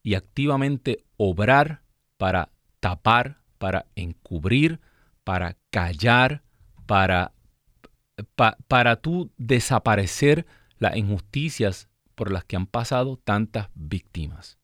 [0.02, 1.84] y activamente obrar
[2.18, 2.50] para
[2.80, 4.82] tapar, para encubrir,
[5.24, 6.42] para callar,
[6.88, 7.32] para,
[8.68, 10.48] para tú desaparecer
[10.80, 14.58] las injusticias por las que han pasado tantas víctimas.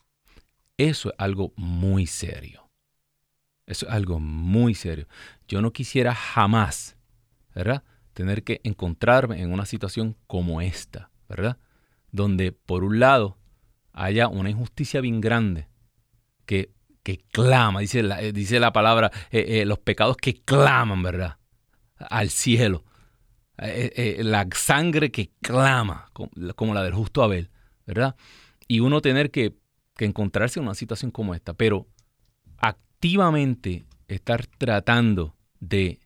[0.78, 2.72] Eso es algo muy serio.
[3.68, 5.08] Eso es algo muy serio.
[5.48, 6.98] Yo no quisiera jamás,
[7.54, 7.84] ¿verdad?
[8.14, 11.58] Tener que encontrarme en una situación como esta, ¿verdad?
[12.12, 13.38] Donde por un lado
[13.94, 15.68] haya una injusticia bien grande
[16.46, 16.72] que,
[17.04, 21.38] que clama, dice la, eh, dice la palabra, eh, eh, los pecados que claman, ¿verdad?
[21.98, 22.84] Al cielo.
[23.58, 26.10] la sangre que clama,
[26.56, 27.50] como la del justo Abel,
[27.86, 28.16] ¿verdad?
[28.68, 29.58] Y uno tener que,
[29.96, 31.88] que encontrarse en una situación como esta, pero
[32.58, 36.00] activamente estar tratando de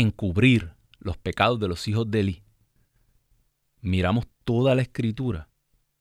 [0.00, 2.42] encubrir los pecados de los hijos de Eli,
[3.80, 5.48] miramos toda la escritura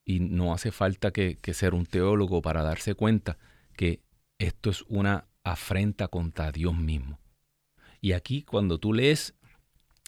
[0.05, 3.37] y no hace falta que, ser un teólogo para darse cuenta
[3.75, 4.01] que
[4.39, 7.19] esto es una afrenta contra Dios mismo.
[7.99, 9.35] Y aquí cuando tú lees,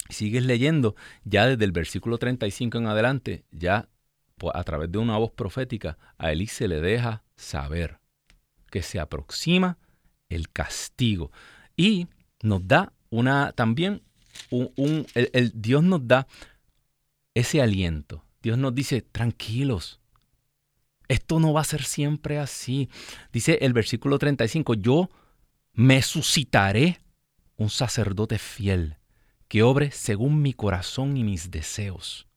[0.10, 3.90] sigues leyendo, ya desde el versículo 35 en adelante, ya
[4.54, 8.00] a través de una voz profética, a Eli se le deja saber
[8.72, 9.78] que se aproxima
[10.30, 11.32] el castigo.
[11.76, 12.08] Y
[12.42, 14.04] nos da una también
[15.14, 16.28] el, Dios nos da
[17.34, 18.24] ese aliento.
[18.42, 20.00] Dios nos dice, tranquilos,
[21.08, 22.90] esto no va a ser siempre así.
[23.32, 25.10] Dice el versículo 35, yo
[25.74, 27.00] me suscitaré
[27.58, 28.98] un sacerdote fiel
[29.48, 32.28] que obre según mi corazón y mis deseos.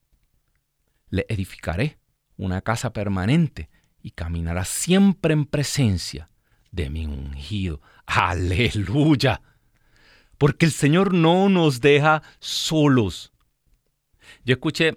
[1.09, 1.99] Le edificaré
[2.37, 3.69] una casa permanente
[4.03, 6.29] y caminará siempre en presencia
[6.71, 7.83] de mi ungido.
[8.07, 9.41] Aleluya
[10.43, 13.33] porque el Señor no nos deja solos.
[14.45, 14.97] Yo escuché,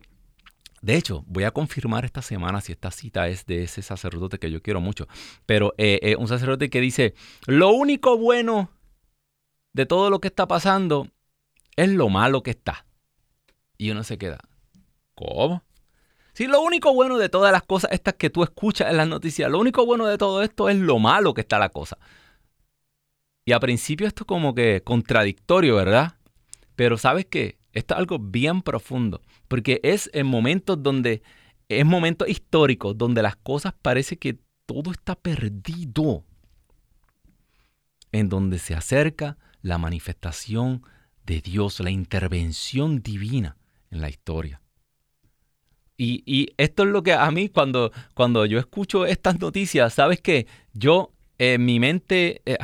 [0.82, 4.50] de hecho, voy a confirmar esta semana si esta cita es de ese sacerdote que
[4.50, 5.08] yo quiero mucho,
[5.46, 7.14] pero eh, eh, un sacerdote que dice,
[7.46, 8.72] lo único bueno
[9.72, 11.10] de todo lo que está pasando
[11.76, 12.88] es lo malo que está.
[13.78, 14.40] Y uno se queda,
[15.14, 15.62] ¿cómo?
[16.34, 19.52] Si lo único bueno de todas las cosas estas que tú escuchas en las noticias,
[19.52, 22.00] lo único bueno de todo esto es lo malo que está la cosa.
[23.46, 26.16] Y a principio esto es como que contradictorio, ¿verdad?
[26.76, 27.60] Pero sabes qué?
[27.74, 31.22] Esto es algo bien profundo, porque es en momentos donde,
[31.70, 36.24] es momentos históricos donde las cosas parece que todo está perdido,
[38.12, 40.82] en donde se acerca la manifestación
[41.26, 43.58] de Dios, la intervención divina
[43.92, 44.62] en la historia.
[45.98, 50.48] Y, esto es lo que a mí cuando, cuando yo escucho estas noticias, ¿sabes qué?
[50.74, 52.42] Yo en mi mente...
[52.46, 52.58] Eh,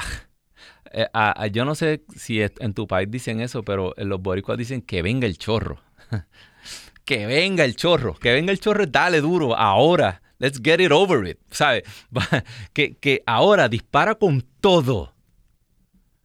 [0.94, 5.02] eh, yo no sé si en tu país dicen eso, pero los boricuas dicen que
[5.02, 5.82] venga el chorro.
[7.06, 11.28] que venga el chorro, que venga el chorro, dale duro, ahora, let's get it over
[11.28, 11.84] it, ¿sabes?
[12.74, 15.14] Que, que ahora dispara con todo.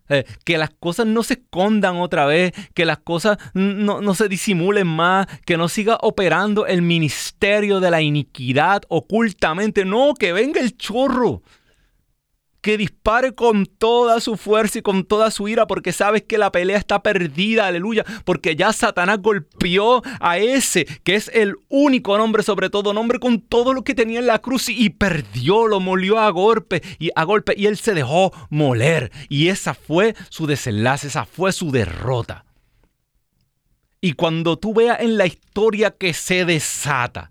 [0.09, 4.29] Eh, que las cosas no se escondan otra vez, que las cosas no, no, se
[4.29, 9.85] disimulen más, que no siga operando el ministerio de la iniquidad ocultamente.
[9.85, 11.43] No, que venga el chorro
[12.67, 16.51] que dispare con toda su fuerza y con toda su ira, porque sabes que la
[16.51, 22.43] pelea está perdida, aleluya, porque ya Satanás golpeó a ese que es el único nombre
[22.43, 26.19] sobre todo nombre con todo lo que tenía en la cruz y, perdió, lo molió
[26.19, 31.07] a golpe y a golpe y él se dejó moler y esa fue su desenlace,
[31.07, 32.47] esa fue su derrota.
[34.01, 37.31] Y cuando tú veas en la historia que se desata,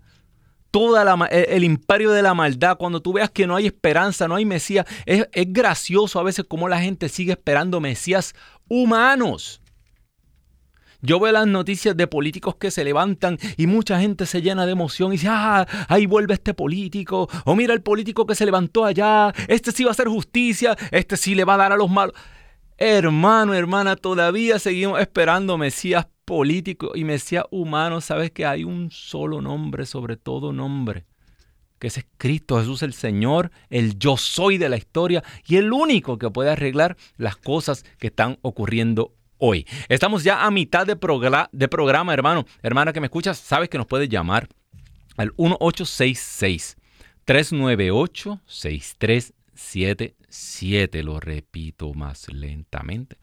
[0.76, 4.44] todo el imperio de la maldad, cuando tú veas que no hay esperanza, no hay
[4.44, 8.34] Mesías, es, es gracioso a veces cómo la gente sigue esperando Mesías
[8.68, 9.62] humanos.
[11.00, 14.72] Yo veo las noticias de políticos que se levantan y mucha gente se llena de
[14.72, 18.84] emoción y dice, ah, ahí vuelve este político, o mira el político que se levantó
[18.84, 21.88] allá, este sí va a hacer justicia, este sí le va a dar a los
[21.88, 22.14] malos.
[22.78, 28.02] Hermano, hermana, todavía seguimos esperando Mesías político y Mesías humano.
[28.02, 31.06] Sabes que hay un solo nombre sobre todo nombre,
[31.78, 36.18] que es Cristo Jesús el Señor, el yo soy de la historia y el único
[36.18, 39.66] que puede arreglar las cosas que están ocurriendo hoy.
[39.88, 42.44] Estamos ya a mitad de, programa, hermano.
[42.62, 44.48] Hermana que me escuchas, sabes que nos puedes llamar
[45.16, 46.76] al 1866
[47.24, 50.14] 398 63 7,
[51.02, 53.16] lo repito más lentamente.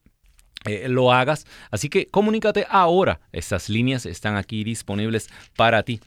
[0.66, 1.46] Eh, lo hagas.
[1.72, 3.22] Así que comunícate ahora.
[3.32, 6.00] Estas líneas están aquí disponibles para ti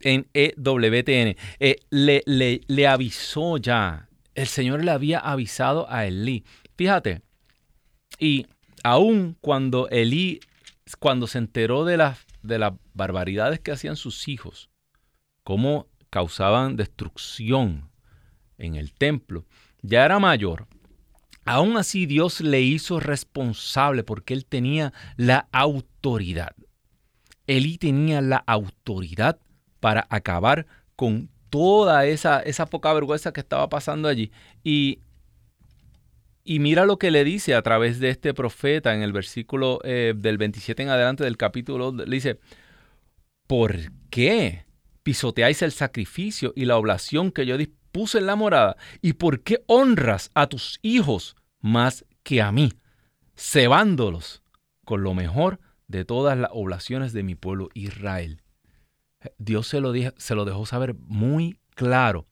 [0.00, 1.36] en EWTN.
[1.58, 4.08] Eh, le, le, avisó ya.
[4.34, 6.44] El Señor le había avisado a Elí.
[6.76, 7.22] Fíjate.
[8.18, 8.46] Y
[8.84, 10.40] aún cuando Elí,
[10.98, 14.70] cuando se enteró de las, de las barbaridades que hacían sus hijos,
[15.42, 17.90] cómo causaban destrucción
[18.58, 19.44] en el templo,
[19.82, 20.66] ya era mayor
[21.48, 26.54] Aún así Dios le hizo responsable porque él tenía la autoridad.
[27.46, 29.38] Elí tenía la autoridad
[29.80, 34.30] para acabar con toda esa, esa poca vergüenza que estaba pasando allí.
[34.62, 34.98] Y,
[36.44, 40.12] y mira lo que le dice a través de este profeta en el versículo eh,
[40.14, 41.92] del 27 en adelante del capítulo.
[41.92, 42.40] Le dice,
[43.46, 43.74] ¿por
[44.10, 44.66] qué
[45.02, 48.76] pisoteáis el sacrificio y la oblación que yo dispuse en la morada?
[49.00, 52.72] ¿Y por qué honras a tus hijos más que a mí,
[53.36, 54.42] cebándolos
[54.84, 58.42] con lo mejor de todas las oblaciones de mi pueblo Israel.
[59.38, 62.26] Dios se lo, se lo dejó saber muy claro.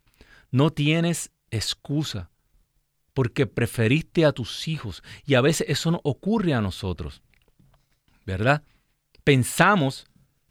[0.50, 2.30] No tienes excusa
[3.14, 7.22] porque preferiste a tus hijos y a veces eso no ocurre a nosotros.
[8.24, 8.62] ¿Verdad?
[9.24, 10.06] Pensamos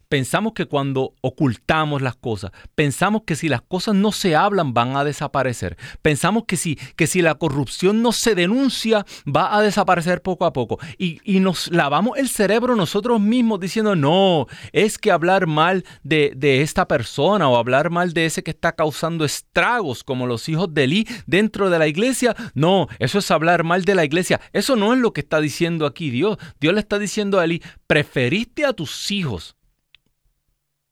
[0.08, 4.96] Pensamos que cuando ocultamos las cosas, pensamos que si las cosas no se hablan van
[4.96, 5.76] a desaparecer.
[6.00, 10.52] Pensamos que si, que si la corrupción no se denuncia va a desaparecer poco a
[10.52, 10.78] poco.
[10.98, 16.62] Y, nos lavamos el cerebro nosotros mismos diciendo, no, es que hablar mal de, de,
[16.62, 20.84] esta persona o hablar mal de ese que está causando estragos como los hijos de
[20.84, 22.34] Eli dentro de la iglesia.
[22.54, 24.40] No, eso es hablar mal de la iglesia.
[24.52, 26.38] Eso no es lo que está diciendo aquí Dios.
[26.58, 29.55] Dios le está diciendo a Eli, preferiste a tus hijos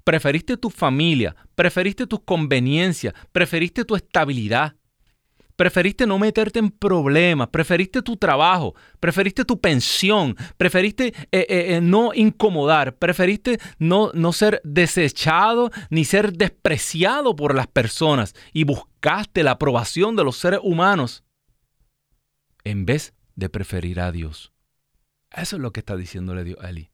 [0.04, 4.76] Preferiste tu familia, preferiste tus conveniencias, preferiste tu estabilidad,
[5.56, 11.80] preferiste no meterte en problemas, preferiste tu trabajo, preferiste tu pensión, preferiste eh, eh, eh,
[11.80, 19.42] no incomodar, preferiste no, no ser desechado ni ser despreciado por las personas y buscaste
[19.42, 21.24] la aprobación de los seres humanos
[22.64, 24.52] en vez de preferir a Dios.
[25.30, 26.90] Eso es lo que está diciéndole Dios a Eli.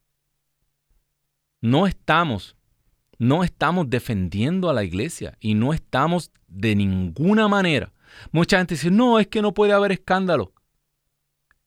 [1.60, 2.56] No estamos
[3.20, 7.92] no estamos defendiendo a la iglesia y no estamos de ninguna manera.
[8.32, 10.54] Mucha gente dice, no, es que no puede haber escándalo.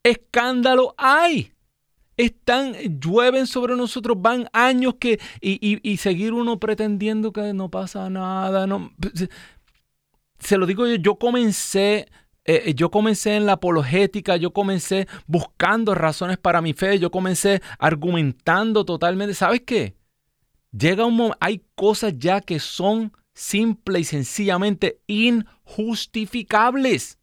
[0.02, 1.54] Escándalo hay.
[2.18, 8.66] Están, llueven sobre nosotros, van años que, y, seguir uno pretendiendo que no pasa nada.
[8.66, 8.92] No,
[10.40, 12.08] se lo digo yo, yo comencé
[12.46, 17.62] eh, yo comencé en la apologética, yo comencé buscando razones para mi fe, yo comencé
[17.78, 19.36] argumentando totalmente.
[19.36, 19.96] ¿Sabes qué?
[20.78, 27.18] Llega un momento, hay cosas ya que son simple y sencillamente injustificables.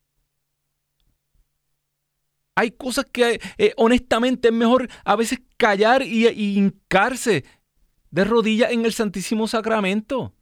[2.55, 7.45] Hay cosas que eh, honestamente es mejor a veces callar y, hincarse
[8.11, 10.33] de rodillas en el Santísimo Sacramento.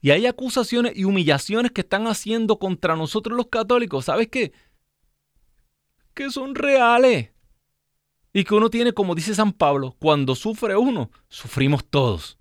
[0.00, 4.06] Y hay acusaciones y humillaciones que están haciendo contra nosotros los católicos.
[4.06, 4.52] ¿Sabes qué?
[6.14, 7.35] Que son reales.
[8.36, 12.36] Y que uno tiene, como dice San Pablo, cuando sufre uno, sufrimos todos.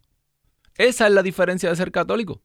[0.75, 2.41] Esa es la diferencia de ser católico.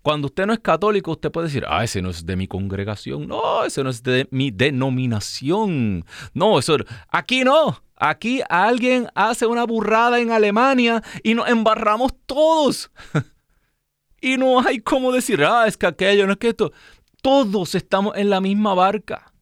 [0.00, 3.28] Cuando usted no es católico, usted puede decir, ah, ese no es de mi congregación,
[3.28, 6.06] no, ese no es de mi denominación.
[6.32, 6.78] No, eso,
[7.10, 7.82] aquí no.
[7.96, 12.90] Aquí alguien hace una burrada en Alemania y nos embarramos todos.
[14.22, 16.72] y no hay cómo decir, ah, es que aquello, no es que esto.
[17.20, 19.34] Todos estamos en la misma barca.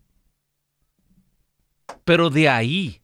[2.05, 3.01] Pero de ahí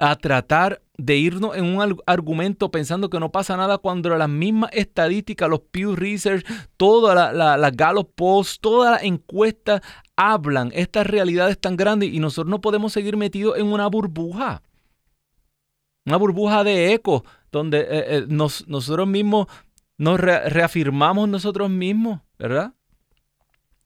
[0.00, 4.70] a tratar de irnos en un argumento pensando que no pasa nada cuando las mismas
[4.72, 6.44] estadísticas, los Pew Research,
[6.78, 9.82] todas las la, Gallup Post, todas las encuestas
[10.16, 14.62] hablan estas realidades tan grandes y nosotros no podemos seguir metidos en una burbuja.
[16.06, 19.48] Una burbuja de eco donde eh, eh, nosotros mismos
[19.98, 22.72] nos reafirmamos nosotros mismos, ¿verdad?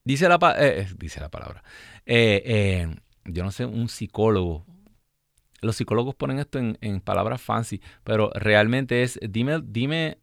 [0.05, 1.61] Dice la, eh, dice la palabra.
[2.05, 4.65] yo no sé, un psicólogo
[5.65, 10.19] los psicólogos ponen esto en, palabras fancy, pero realmente es, dime, dime,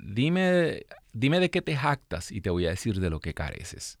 [0.00, 3.99] dime, dime de qué te jactas y te voy a decir de lo que careces.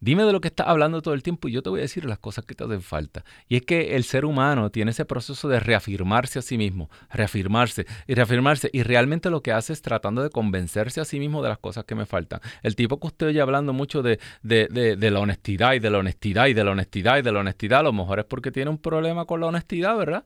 [0.00, 2.04] Dime de lo que estás hablando todo el tiempo y yo te voy a decir
[2.04, 3.24] las cosas que te hacen falta.
[3.48, 7.86] Y es que el ser humano tiene ese proceso de reafirmarse a sí mismo, reafirmarse
[8.06, 8.70] y reafirmarse.
[8.72, 11.84] Y realmente lo que hace es tratando de convencerse a sí mismo de las cosas
[11.84, 12.40] que me faltan.
[12.62, 16.54] El tipo que usted oye hablando mucho de, la honestidad y de la honestidad y
[16.54, 19.24] de la honestidad y de la honestidad, a lo mejor es porque tiene un problema
[19.24, 20.24] con la honestidad, ¿verdad?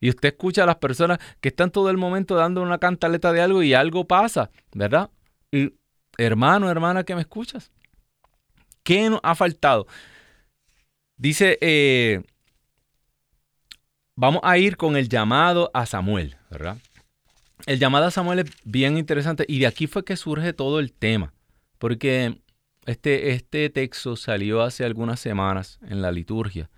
[0.00, 3.40] Y usted escucha a las personas que están todo el momento dando una cantaleta de
[3.40, 5.10] algo y algo pasa, ¿verdad?
[5.52, 5.74] Y
[6.18, 7.70] hermano, hermana que me escuchas,
[8.82, 9.86] ¿Qué nos ha faltado?
[11.16, 12.22] Dice, eh,
[14.16, 16.78] vamos a ir con el llamado a Samuel, ¿verdad?
[17.66, 20.92] El llamado a Samuel es bien interesante y de aquí fue que surge todo el
[20.92, 21.32] tema,
[21.78, 22.40] porque
[22.86, 26.70] este, este texto salió hace algunas semanas en la liturgia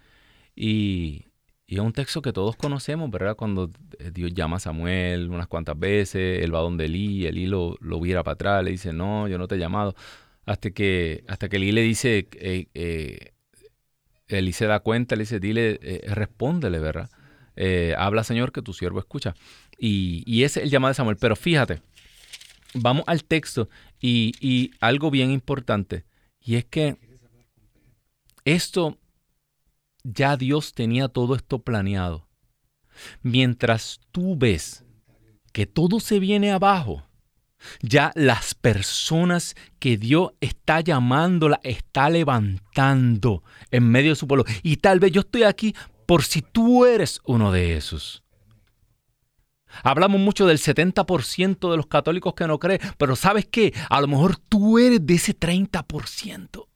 [0.55, 1.27] y,
[1.67, 3.35] es un texto que todos conocemos, ¿verdad?
[3.35, 3.69] Cuando
[4.13, 8.23] Dios llama a Samuel unas cuantas veces, él va donde Elí, Elí lo, lo vira
[8.23, 9.97] para atrás, le dice, no, yo no te he llamado
[10.47, 16.03] hasta que, hasta que le dice, eh, eh, se da cuenta, le dice, dile, eh,
[16.09, 17.11] respóndele, ¿verdad?
[17.57, 19.35] Eh, habla Señor que tu siervo escucha.
[19.79, 21.17] Y, y, ese es el llamado de Samuel.
[21.17, 21.83] Pero fíjate,
[22.75, 23.69] vamos al texto
[24.01, 26.05] y, y algo bien importante,
[26.41, 26.97] y es que
[28.45, 28.99] esto,
[30.03, 32.29] ya Dios tenía todo esto planeado.
[33.23, 34.85] Mientras tú ves
[35.53, 37.05] que todo se viene abajo,
[37.81, 44.45] ya las personas que Dios está llamando, la está levantando en medio de su pueblo.
[44.63, 45.75] Y tal vez yo estoy aquí
[46.07, 48.23] por si tú eres uno de esos.
[49.83, 53.75] Hablamos mucho del 70% de los católicos que no creen, pero ¿sabes qué?
[53.91, 56.67] A lo mejor tú eres de ese 30%.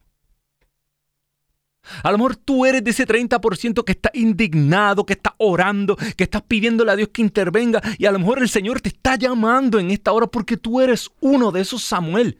[2.03, 6.23] A lo mejor tú eres de ese 30% que está indignado, que está orando, que
[6.23, 9.79] estás pidiéndole a Dios que intervenga y a lo mejor el Señor te está llamando
[9.79, 12.39] en esta hora porque tú eres uno de esos Samuel.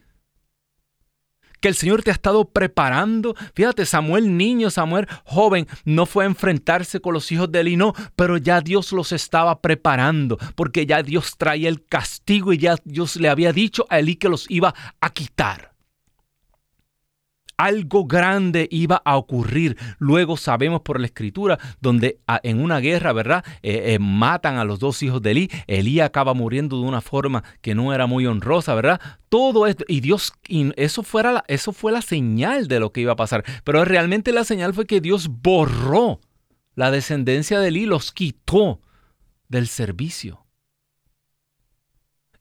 [1.60, 3.34] Que el Señor te ha estado preparando.
[3.54, 7.92] Fíjate, Samuel niño, Samuel joven, no fue a enfrentarse con los hijos de Eli, no,
[8.16, 13.16] pero ya Dios los estaba preparando, porque ya Dios traía el castigo y ya Dios
[13.16, 15.69] le había dicho a Eli que los iba a quitar
[17.60, 19.76] algo grande iba a ocurrir.
[19.98, 23.44] Luego sabemos por la escritura, donde ah, en una guerra, ¿verdad?
[23.62, 25.50] Eh, eh, matan a los dos hijos de Elí.
[25.66, 28.98] Elí acaba muriendo de una forma que no era muy honrosa, ¿verdad?
[29.28, 30.32] Todo esto, y Dios,
[30.76, 33.44] eso, fuera eso fue la señal de lo que iba a pasar.
[33.62, 36.20] Pero realmente la señal fue que Dios borró
[36.74, 38.80] la descendencia de Elí, los quitó
[39.48, 40.46] del servicio.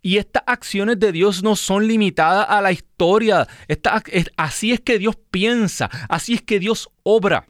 [0.10, 3.47] Y estas acciones de Dios no son limitadas a la historia.
[4.38, 7.47] así es que Dios piensa, así es que Dios obra.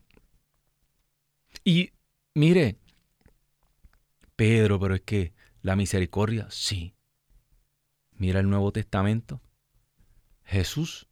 [1.64, 1.92] Y
[2.36, 2.78] mire,
[4.36, 6.94] Pedro, pero es que la misericordia, sí.
[8.18, 9.42] Mira el Nuevo Testamento.
[10.44, 11.08] Jesús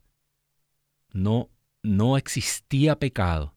[1.13, 1.49] no,
[1.81, 3.55] no existía pecado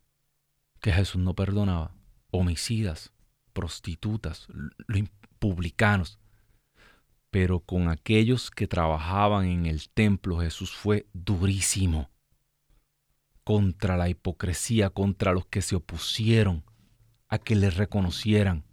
[0.81, 1.97] que Jesús no perdonaba.
[2.31, 3.13] Homicidas,
[3.53, 4.47] prostitutas,
[5.41, 6.20] publicanos
[7.31, 12.11] pero con aquellos que trabajaban en el templo Jesús fue durísimo
[13.45, 16.63] contra la hipocresía, contra los que se opusieron
[17.29, 18.65] a que le reconocieran,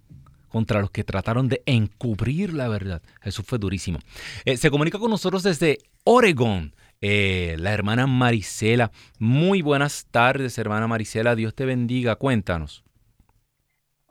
[0.49, 3.01] contra los que trataron de encubrir la verdad.
[3.21, 3.99] Jesús fue durísimo.
[4.45, 8.91] Eh, se comunica con nosotros desde Oregon eh, la hermana Marisela.
[9.19, 11.35] Muy buenas tardes, hermana Marisela.
[11.35, 12.15] Dios te bendiga.
[12.15, 12.83] Cuéntanos.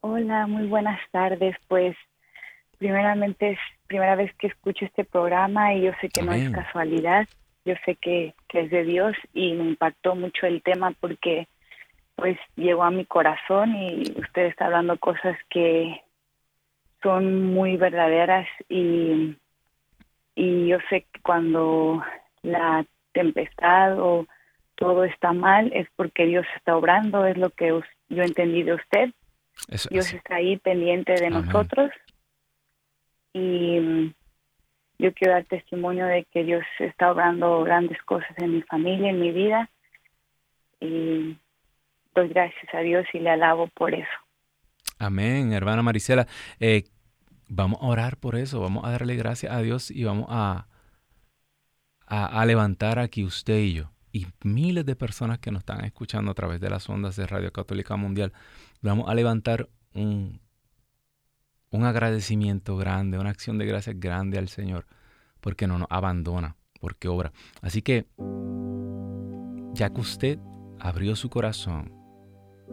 [0.00, 1.56] Hola, muy buenas tardes.
[1.66, 1.96] Pues
[2.78, 7.26] primeramente primera vez que escucho este programa y yo sé que no es casualidad.
[7.64, 11.48] Yo sé que, que es de Dios y me impactó mucho el tema porque
[12.14, 16.00] pues llegó a mi corazón y usted está hablando cosas que
[17.02, 19.36] son muy verdaderas y,
[20.34, 22.02] y yo sé que cuando
[22.42, 24.26] la tempestad o
[24.76, 27.68] todo está mal es porque Dios está obrando, es lo que
[28.08, 29.10] yo entendí de usted.
[29.90, 31.90] Dios está ahí pendiente de nosotros
[33.36, 34.14] y mm,
[34.98, 39.20] yo quiero dar testimonio de que Dios está obrando grandes cosas en mi familia, en
[39.20, 39.70] mi vida
[40.80, 41.36] y
[42.14, 44.08] doy gracias a Dios y le alabo por eso.
[44.98, 46.26] Amén, hermana Marisela.
[46.60, 46.84] Eh,
[47.48, 50.66] vamos a orar por eso, vamos a darle gracias a Dios y vamos a,
[52.06, 56.34] a, levantar aquí usted y yo y miles de personas que nos están escuchando a
[56.34, 58.32] través de las ondas de Radio Católica Mundial.
[58.80, 60.40] Vamos a levantar un,
[61.76, 64.86] un agradecimiento grande, una acción de gracias grande al Señor,
[65.40, 67.32] porque no nos abandona, porque obra.
[67.62, 68.06] Así que,
[69.74, 70.38] ya que usted
[70.78, 71.92] abrió su corazón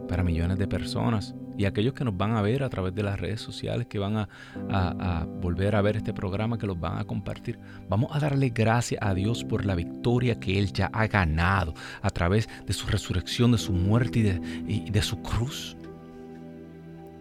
[0.08, 3.20] para millones de personas y aquellos que nos van a ver a través de las
[3.20, 7.58] redes sociales, que van a, volver a ver este programa, que los van a compartir.
[7.88, 12.10] Vamos a darle gracias a Dios por la victoria que Él ya ha ganado a
[12.10, 15.76] través de su resurrección, de su muerte y de, y de su cruz.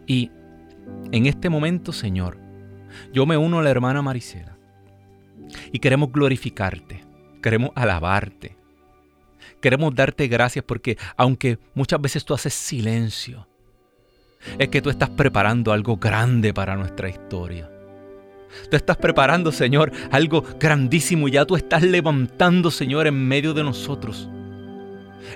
[0.07, 0.31] Y
[1.11, 2.37] en este momento, Señor,
[3.11, 4.57] yo me uno a la hermana Marisela
[5.71, 7.03] y queremos glorificarte,
[7.41, 8.57] queremos alabarte,
[9.63, 13.47] Queremos darte gracias porque aunque muchas veces tú haces silencio,
[14.59, 17.69] es que tú estás preparando algo grande para nuestra historia.
[18.69, 23.63] Tú estás preparando, Señor, algo grandísimo y ya tú estás levantando, Señor, en medio de
[23.63, 24.29] nosotros.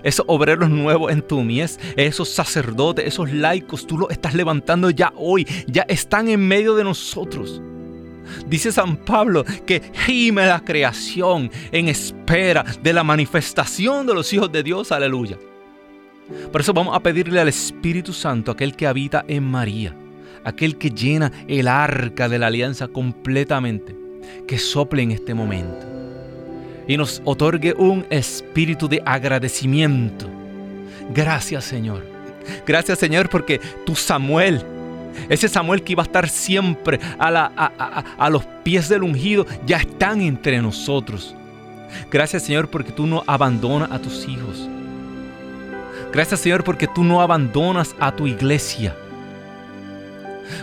[0.04, 5.14] Esos obreros nuevos en tu mies, esos sacerdotes, esos laicos, tú los estás levantando ya
[5.16, 7.62] hoy, ya están en medio de nosotros.
[8.48, 14.52] Dice San Pablo que gime la creación en espera de la manifestación de los hijos
[14.52, 14.92] de Dios.
[14.92, 15.38] Aleluya.
[16.52, 19.96] Por eso vamos a pedirle al Espíritu Santo, aquel que habita en María,
[20.44, 23.96] aquel que llena el arca de la alianza completamente,
[24.46, 25.97] que sople en este momento
[26.88, 30.28] y nos otorgue un espíritu de agradecimiento.
[31.14, 32.06] Gracias Señor.
[32.66, 34.64] Gracias Señor porque tu Samuel
[35.30, 40.62] ese Samuel que iba a estar siempre a, los pies del ungido, ya están entre
[40.62, 41.36] nosotros.
[42.12, 44.70] Gracias Señor porque tú no abandonas a tus hijos.
[46.14, 48.96] Gracias Señor porque tú no abandonas a tu iglesia.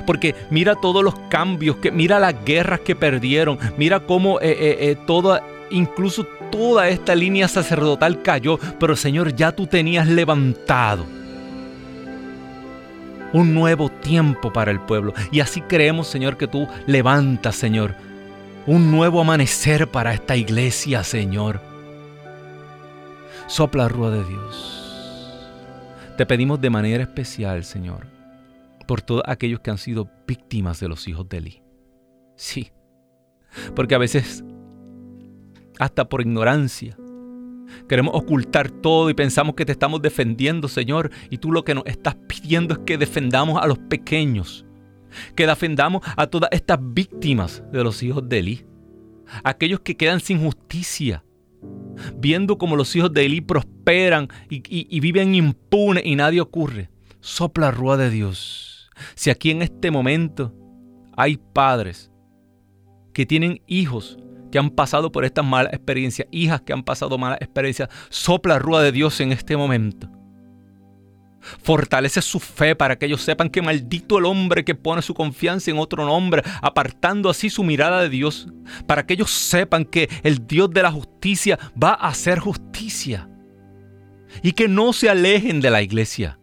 [0.07, 4.77] Porque mira todos los cambios, que, mira las guerras que perdieron, mira cómo eh, eh,
[4.81, 11.05] eh, toda, incluso toda esta línea sacerdotal cayó, pero Señor ya tú tenías levantado
[13.35, 15.13] un nuevo tiempo para el pueblo.
[15.33, 17.97] Y así creemos, Señor, que tú levantas, Señor,
[18.67, 21.61] un nuevo amanecer para esta iglesia, Señor.
[23.49, 25.51] Sopla rúa de Dios.
[26.17, 28.07] Te pedimos de manera especial, Señor,
[28.87, 31.63] por todos aquellos que han sido víctimas de los hijos de Eli.
[32.37, 32.71] Sí,
[33.75, 34.45] porque a veces,
[35.79, 36.97] hasta por ignorancia,
[37.89, 41.11] Queremos ocultar todo y pensamos que te estamos defendiendo, Señor.
[41.31, 44.65] Y tú lo que nos estás pidiendo es que defendamos a los pequeños.
[45.37, 48.67] Que defendamos a todas estas víctimas de los hijos de Eli.
[49.43, 51.25] Aquellos que quedan sin justicia.
[52.17, 56.91] Viendo como los hijos de Eli prosperan y, viven impunes y nadie ocurre.
[57.21, 58.91] Sopla rúa de Dios.
[59.15, 60.55] Si aquí en este momento
[61.17, 62.11] hay padres
[63.13, 64.19] que tienen hijos
[64.55, 68.83] que han pasado por estas malas experiencias, hijas que han pasado malas experiencias, sopla rúa
[68.83, 70.09] de Dios en este momento.
[71.41, 75.73] Fortalece su fe para que ellos sepan que maldito el hombre que pone su confianza
[75.73, 78.47] en otro nombre, apartando así su mirada de Dios,
[78.87, 83.29] para que ellos sepan que el Dios de la justicia va a hacer justicia
[84.41, 86.39] y que no se alejen de la iglesia.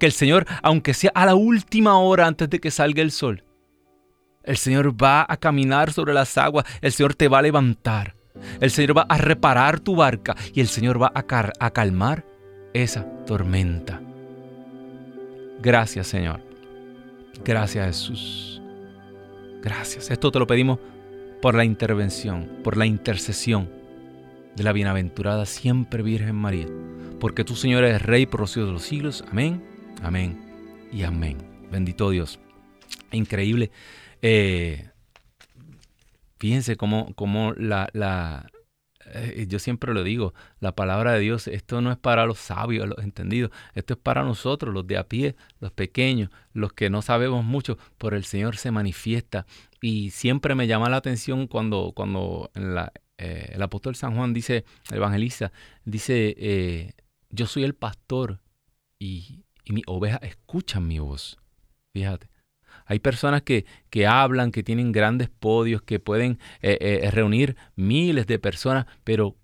[0.00, 3.44] Que el Señor, aunque sea a la última hora antes de que salga el sol,
[4.44, 8.14] el Señor va a caminar sobre las aguas, el Señor te va a levantar,
[8.60, 12.24] el Señor va a reparar tu barca y el Señor va a, calmar
[12.72, 14.00] esa tormenta.
[15.60, 16.40] Gracias Señor.
[17.44, 18.62] Gracias Jesús.
[19.62, 20.10] Gracias.
[20.10, 20.78] Esto te lo pedimos
[21.40, 23.70] por la intervención, por la intercesión
[24.56, 26.66] de la bienaventurada siempre Virgen María.
[27.20, 29.24] Porque tú Señor eres Rey por los siglos de los siglos.
[29.30, 29.64] Amén,
[30.02, 31.38] amén y amén.
[31.70, 32.40] Bendito Dios.
[33.12, 33.70] Increíble
[34.22, 34.88] eh,
[36.38, 38.48] fíjense cómo, la,
[39.06, 42.88] eh, yo siempre lo digo, la palabra de Dios, esto no es para los sabios,
[42.88, 47.02] los entendidos, esto es para nosotros, los de a pie, los pequeños, los que no
[47.02, 49.44] sabemos mucho, por el Señor se manifiesta.
[49.80, 54.98] Y siempre me llama la atención cuando, cuando eh, el apóstol San Juan dice, el
[54.98, 55.52] evangelista,
[55.84, 56.94] dice,
[57.30, 58.40] yo soy el pastor
[59.00, 61.38] y, y mis ovejas escuchan mi voz.
[61.92, 62.31] Fíjate.
[62.92, 68.26] Hay personas que, que hablan, que tienen grandes podios, que pueden eh, eh, reunir miles
[68.26, 69.34] de personas, pero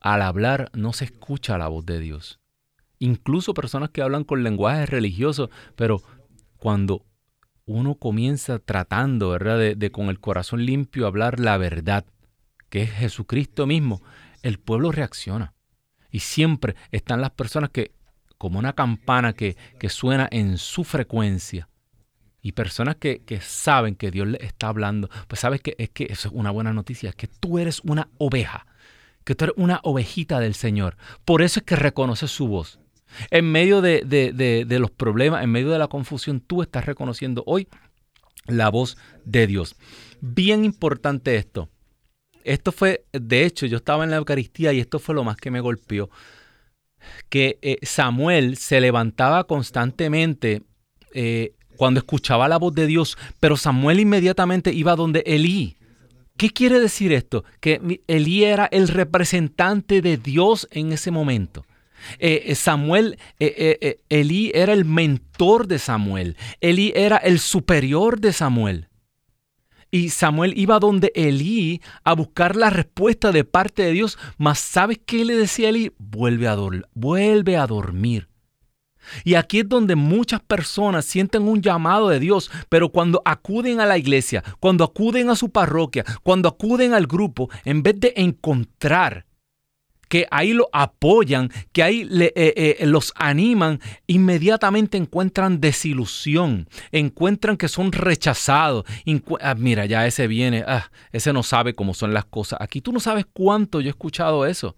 [0.00, 2.38] al hablar no se escucha la voz de Dios.
[3.00, 6.00] Incluso personas que hablan con lenguaje religioso, pero
[6.58, 7.04] cuando
[7.64, 12.06] uno comienza tratando, ¿verdad?, de, de con el corazón limpio hablar la verdad,
[12.70, 14.00] que es Jesucristo mismo,
[14.42, 15.54] el pueblo reacciona.
[16.12, 17.90] Y siempre están las personas que,
[18.38, 21.68] como una campana que, que suena en su frecuencia,
[22.46, 26.28] y personas que, saben que Dios les está hablando, pues sabes que es que eso
[26.28, 28.68] es una buena noticia, que tú eres una oveja,
[29.24, 30.96] que tú eres una ovejita del Señor.
[31.24, 32.78] Por eso es que reconoces su voz.
[33.32, 37.66] En medio de, de los problemas, en medio de la confusión, tú estás reconociendo hoy
[38.46, 39.74] la voz de Dios.
[40.20, 41.68] Bien importante esto.
[42.44, 45.50] Esto fue, de hecho, yo estaba en la Eucaristía y esto fue lo más que
[45.50, 46.10] me golpeó.
[47.28, 50.62] Que eh, Samuel se levantaba constantemente
[51.12, 55.76] eh, cuando escuchaba la voz de Dios, pero Samuel inmediatamente iba donde Elí.
[56.36, 57.44] ¿Qué quiere decir esto?
[57.60, 61.64] Que Elí era el representante de Dios en ese momento.
[62.18, 66.36] Eh, eh, Samuel, eh, Elí era el mentor de Samuel.
[66.60, 68.88] Elí era el superior de Samuel.
[69.90, 74.18] Y Samuel iba donde Elí a buscar la respuesta de parte de Dios.
[74.36, 75.92] Mas ¿sabes qué le decía Elí?
[75.98, 76.56] Vuelve a,
[76.92, 78.28] vuelve a dormir.
[79.24, 83.86] Y aquí es donde muchas personas sienten un llamado de Dios, pero cuando acuden a
[83.86, 89.26] la iglesia, cuando acuden a su parroquia, cuando acuden al grupo, en vez de encontrar
[90.08, 92.32] que ahí lo apoyan, que ahí eh,
[92.80, 98.84] eh, los animan, inmediatamente encuentran desilusión, encuentran que son rechazados.
[99.40, 102.60] Ah, mira, ya ese viene, ah, ese no sabe cómo son las cosas.
[102.60, 104.76] Aquí tú no sabes cuánto yo he escuchado eso.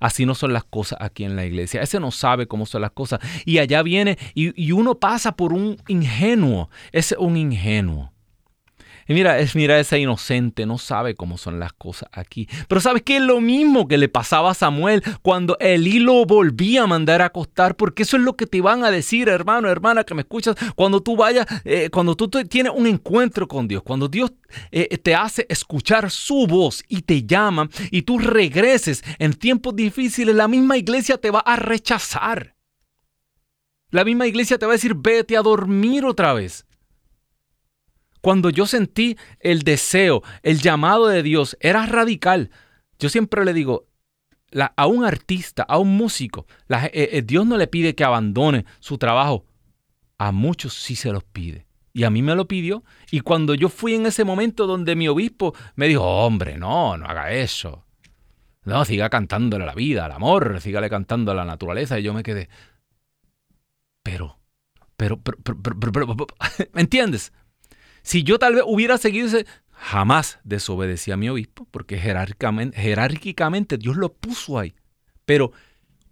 [0.00, 1.82] Así no son las cosas aquí en la iglesia.
[1.82, 3.20] Ese no sabe cómo son las cosas.
[3.44, 6.70] Y allá viene y, uno pasa por un ingenuo.
[6.92, 8.12] Es un ingenuo.
[9.08, 12.48] Y mira, es mira ese inocente, no sabe cómo son las cosas aquí.
[12.68, 13.16] Pero ¿sabes qué?
[13.16, 17.26] Es lo mismo que le pasaba a Samuel cuando Elí lo volvía a mandar a
[17.26, 20.56] acostar, porque eso es lo que te van a decir, hermano, hermana, que me escuchas,
[20.74, 24.32] cuando tú vayas, eh, cuando tú tienes un encuentro con Dios, cuando Dios
[24.72, 30.34] eh, te hace escuchar su voz y te llama y tú regreses en tiempos difíciles,
[30.34, 32.56] la misma iglesia te va a rechazar.
[33.90, 36.66] La misma iglesia te va a decir, vete a dormir otra vez.
[38.26, 42.50] Cuando yo sentí el deseo, el llamado de Dios, era radical.
[42.98, 43.86] Yo siempre le digo,
[44.74, 48.98] a un artista, a un músico, eh, eh, Dios no le pide que abandone su
[48.98, 49.44] trabajo.
[50.18, 51.68] A muchos sí se los pide.
[51.92, 52.82] Y a mí me lo pidió.
[53.12, 57.06] Y cuando yo fui en ese momento donde mi obispo me dijo, hombre, no, no
[57.06, 57.86] haga eso.
[58.64, 61.96] No, siga cantándole a la vida, al amor, sígale cantando a la naturaleza.
[62.00, 62.48] Y yo me quedé,
[64.02, 64.40] pero,
[64.96, 66.26] pero, pero, pero, pero, pero
[66.72, 67.32] ¿me entiendes?
[68.06, 73.96] Si yo tal vez hubiera seguido ese, jamás desobedecí a mi obispo, porque jerárquicamente, Dios
[73.96, 74.76] lo puso ahí.
[75.24, 75.50] Pero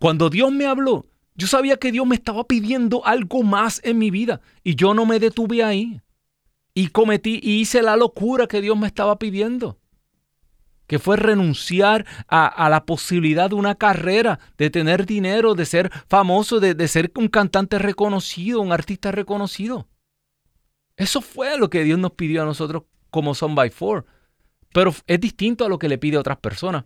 [0.00, 4.10] cuando Dios me habló, yo sabía que Dios me estaba pidiendo algo más en mi
[4.10, 6.00] vida y yo no me detuve ahí.
[6.74, 9.78] Y cometí y hice la locura que Dios me estaba pidiendo.
[10.88, 16.58] Que fue renunciar a, la posibilidad de una carrera, de tener dinero, de ser famoso,
[16.58, 19.86] de ser un cantante reconocido, un artista reconocido.
[20.96, 24.06] Eso fue lo que Dios nos pidió a nosotros como Son by Four.
[24.72, 26.84] Pero es distinto a lo que le pide a otras personas.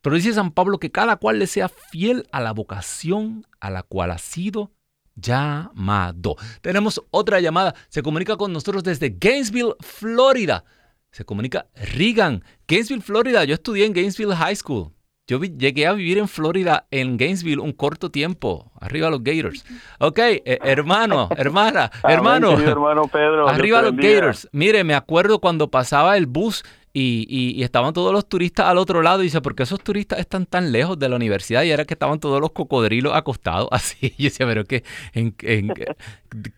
[0.00, 3.82] Pero dice San Pablo que cada cual le sea fiel a la vocación a la
[3.82, 4.72] cual ha sido
[5.14, 6.36] llamado.
[6.60, 7.74] Tenemos otra llamada.
[7.88, 10.64] Se comunica con nosotros desde Gainesville, Florida.
[11.10, 12.44] Se comunica Regan.
[12.66, 13.44] Gainesville, Florida.
[13.44, 14.92] Yo estudié en Gainesville High School.
[15.28, 18.72] Yo llegué a vivir en Florida, en Gainesville, un corto tiempo.
[18.80, 19.62] Arriba los Gators.
[19.98, 22.58] Ok, eh, hermano, hermana, hermano.
[22.58, 23.46] hermano Pedro.
[23.46, 24.48] Arriba los Gators.
[24.52, 29.20] Mire, me acuerdo cuando pasaba el bus y, estaban todos los turistas al otro lado.
[29.20, 31.62] Y dice, ¿por qué esos turistas están tan lejos de la universidad?
[31.62, 34.14] Y era que estaban todos los cocodrilos acostados así.
[34.18, 34.82] Y yo decía, pero ¿qué?
[35.12, 35.72] En, en,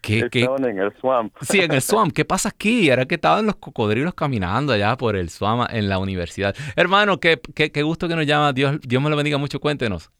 [0.02, 1.34] estaban en el swamp.
[1.40, 2.12] Sí, en el swamp.
[2.12, 2.88] ¿Qué pasa aquí?
[2.88, 6.54] Era que estaban los cocodrilos caminando allá por el swamp en la universidad.
[6.76, 8.52] Hermano, qué, qué, gusto que nos llama.
[8.52, 9.60] Dios, Dios me lo bendiga mucho.
[9.60, 10.10] Cuéntenos.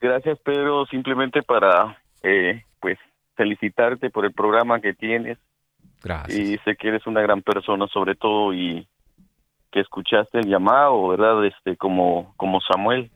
[0.00, 0.86] Gracias, Pedro.
[0.86, 2.98] Simplemente para, eh, pues,
[3.36, 5.38] felicitarte por el programa que tienes.
[6.02, 6.38] Gracias.
[6.38, 8.86] Y sé que eres una gran persona sobre todo y
[9.70, 11.44] que escuchaste el llamado, ¿verdad?
[11.44, 13.10] Este, como, como Samuel,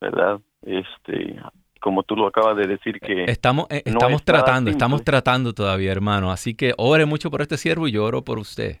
[0.00, 0.40] ¿verdad?
[0.62, 1.36] Este,
[1.80, 6.30] como tú lo acabas de decir que estamos eh, estamos tratando, estamos tratando todavía, hermano,
[6.30, 8.76] así que ore mucho por este siervo y yo oro por usted.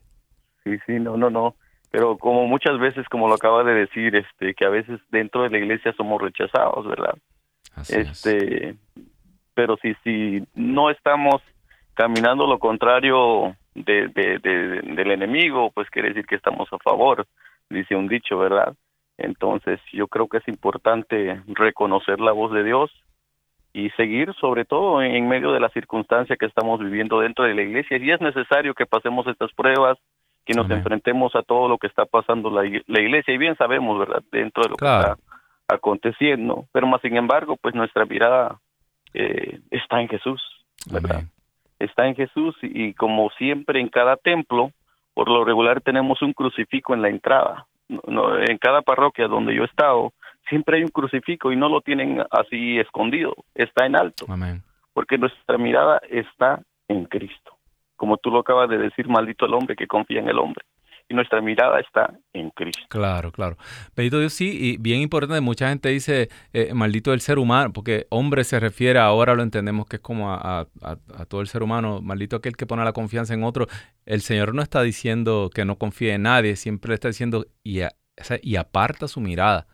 [0.64, 1.56] Sí, sí, no, no, no,
[1.90, 5.50] pero como muchas veces como lo acaba de decir, este que a veces dentro de
[5.50, 7.14] la iglesia somos rechazados, ¿verdad?
[7.88, 8.76] este,
[9.54, 11.42] pero si si no estamos
[11.94, 17.26] caminando lo contrario de, de, del enemigo, pues quiere decir que estamos a favor,
[17.70, 18.74] dice un dicho, ¿verdad?
[19.18, 22.90] Entonces yo creo que es importante reconocer la voz de Dios
[23.72, 27.62] y seguir sobre todo en medio de la circunstancia que estamos viviendo dentro de la
[27.62, 27.96] iglesia.
[27.96, 29.98] Y es necesario que pasemos estas pruebas,
[30.44, 33.32] que nos enfrentemos a todo lo que está pasando la, la, iglesia.
[33.32, 35.16] Y bien sabemos, ¿verdad?, dentro de lo que está
[35.68, 36.66] aconteciendo.
[36.72, 38.58] Pero más sin embargo, pues nuestra mirada
[39.14, 40.42] eh, está en Jesús,
[40.90, 41.22] ¿verdad?
[41.82, 44.70] Está en Jesús y como siempre en cada templo,
[45.14, 47.66] por lo regular tenemos un crucifijo en la entrada
[48.06, 50.12] no, en cada parroquia donde yo he estado,
[50.48, 54.26] siempre hay un crucifijo y no lo tienen así escondido, está en alto.
[54.92, 57.56] Porque nuestra mirada está en Cristo.
[57.96, 60.64] Como tú lo acabas de decir, maldito el hombre que confía en el hombre.
[61.12, 62.82] Nuestra mirada está en Cristo.
[62.88, 63.56] Claro, claro.
[63.96, 68.06] Bendito Dios, sí, y bien importante, mucha gente dice eh, maldito el ser humano, porque
[68.10, 70.66] hombre se refiere, ahora lo entendemos que es como a,
[71.28, 73.66] todo el ser humano, maldito aquel que pone la confianza en otro.
[74.06, 77.82] El Señor no está diciendo que no confíe en nadie, siempre está diciendo y,
[78.56, 79.66] aparta su mirada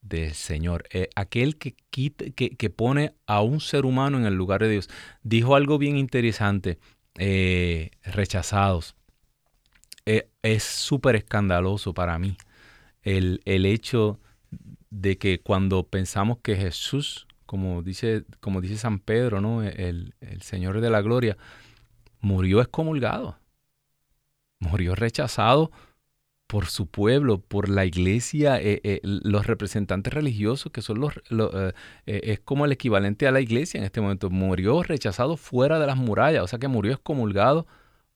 [0.00, 0.84] del Señor.
[0.92, 4.88] Eh, aquel que, que, pone a un ser humano en el lugar de Dios.
[5.22, 6.78] Dijo algo bien interesante,
[7.18, 8.97] eh, rechazados.
[10.08, 12.38] Eh, es súper escandaloso para mí
[13.02, 14.18] el, el, hecho
[14.90, 19.62] de que cuando pensamos que Jesús, como dice, como dice San Pedro, ¿no?
[19.62, 21.36] el, el Señor de la Gloria,
[22.20, 23.38] murió excomulgado,
[24.60, 25.70] murió rechazado
[26.48, 31.72] por su pueblo, por la iglesia, eh, eh, los representantes religiosos, que son los, eh,
[32.06, 34.30] es como el equivalente a la iglesia en este momento.
[34.30, 37.66] Murió rechazado fuera de las murallas, o sea que murió excomulgado,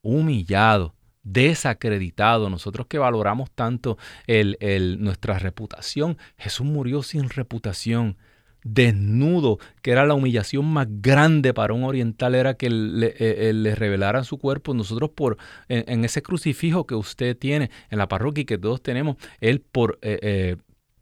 [0.00, 2.50] humillado, desacreditado.
[2.50, 4.56] Nosotros que valoramos tanto el,
[5.00, 8.16] nuestra reputación, Jesús murió sin reputación
[8.64, 13.52] desnudo, que era la humillación más grande para un oriental, era que le, eh, eh,
[13.52, 14.72] le revelaran su cuerpo.
[14.74, 15.36] Nosotros por
[15.68, 19.98] en, ese crucifijo que usted tiene en la parroquia y que todos tenemos, él por,
[20.02, 20.56] eh,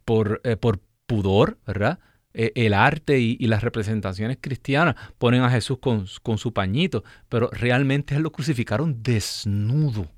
[0.04, 1.98] por, por pudor, ¿verdad?
[2.32, 8.18] El arte y, las representaciones cristianas ponen a Jesús con, con su pañito, pero realmente
[8.20, 10.08] lo crucificaron desnudo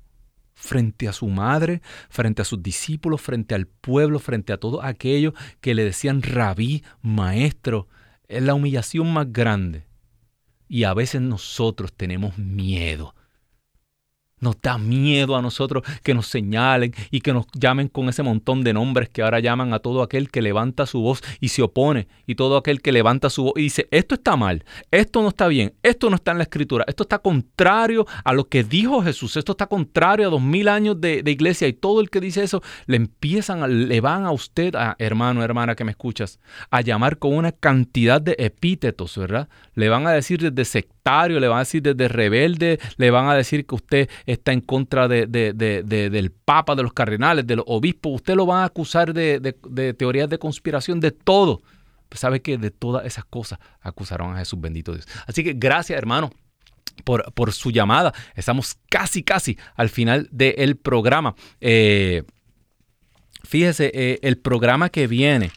[0.53, 5.33] frente a su madre, frente a sus discípulos, frente al pueblo, frente a todos aquellos
[5.59, 7.87] que le decían rabí, maestro.
[8.27, 9.85] Es la humillación más grande.
[10.69, 13.13] Y a veces nosotros tenemos miedo
[14.43, 18.63] nos da miedo a nosotros que nos señalen y que nos llamen con ese montón
[18.63, 22.07] de nombres que ahora llaman a todo aquel que levanta su voz y se opone
[22.27, 25.47] y todo aquel que levanta su voz y dice, esto está mal, esto no está
[25.47, 29.37] bien, esto no está en la escritura, esto está contrario a lo que dijo Jesús,
[29.37, 32.61] esto está contrario a dos mil años de, iglesia y todo el que dice eso
[32.85, 36.39] le empiezan, le van a usted, a, hermano, hermana que me escuchas,
[36.69, 39.49] a llamar con una cantidad de epítetos, ¿verdad?
[39.73, 43.35] Le van a decir desde sectario, le van a decir desde rebelde, le van a
[43.35, 48.13] decir que usted está en contra de, del Papa, de los cardenales, de los obispos.
[48.15, 49.55] Usted lo va a acusar de,
[49.97, 51.61] teorías de conspiración, de todo.
[52.09, 55.07] Pues sabe que de todas esas cosas acusaron a Jesús bendito Dios.
[55.25, 56.31] Así que gracias, hermano.
[57.05, 58.13] Por, por su llamada.
[58.35, 61.33] Estamos casi, casi al final del programa.
[61.59, 62.21] Eh,
[63.43, 65.51] fíjese, eh, el programa que viene,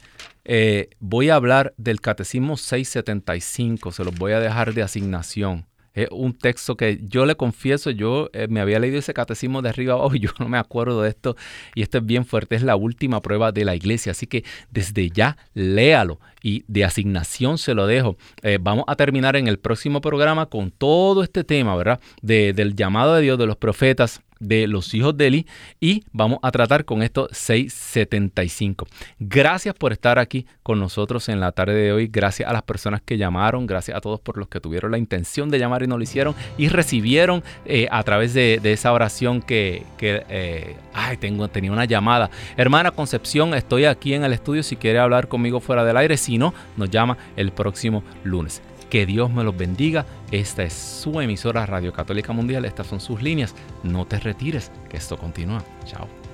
[0.45, 5.67] eh, voy a hablar del Catecismo 675, se los voy a dejar de asignación.
[5.97, 9.71] Es un texto que yo le confieso, yo eh, me había leído ese catecismo de
[9.71, 11.37] arriba abajo y yo no me acuerdo de esto.
[11.75, 14.13] Y esto es bien fuerte, es la última prueba de la iglesia.
[14.13, 18.17] Así que desde ya léalo y de asignación se lo dejo.
[18.43, 22.01] Eh, vamos a terminar en el próximo programa con todo este tema, ¿verdad?
[22.23, 25.47] del llamado de Dios, de los profetas de los hijos de Eli
[25.81, 28.87] y vamos a tratar con esto 675.
[29.19, 32.09] Gracias por estar aquí con nosotros en la tarde de hoy.
[32.09, 33.67] Gracias a las personas que llamaron.
[33.67, 36.35] Gracias a todos por los que tuvieron la intención de llamar y no lo hicieron
[36.59, 42.31] y recibieron eh, a través de, esa oración que, eh, ay, tengo, tenía una llamada.
[42.57, 46.17] Hermana Concepción, estoy aquí en el estudio si quiere hablar conmigo fuera del aire.
[46.17, 48.61] Si no, nos llama el próximo lunes.
[48.91, 50.07] Que Dios me los bendiga.
[50.31, 52.65] Esta es su emisora Radio Católica Mundial.
[52.65, 53.55] Estas son sus líneas.
[53.83, 55.65] No te retires, que esto continúa.
[55.85, 56.26] Chao.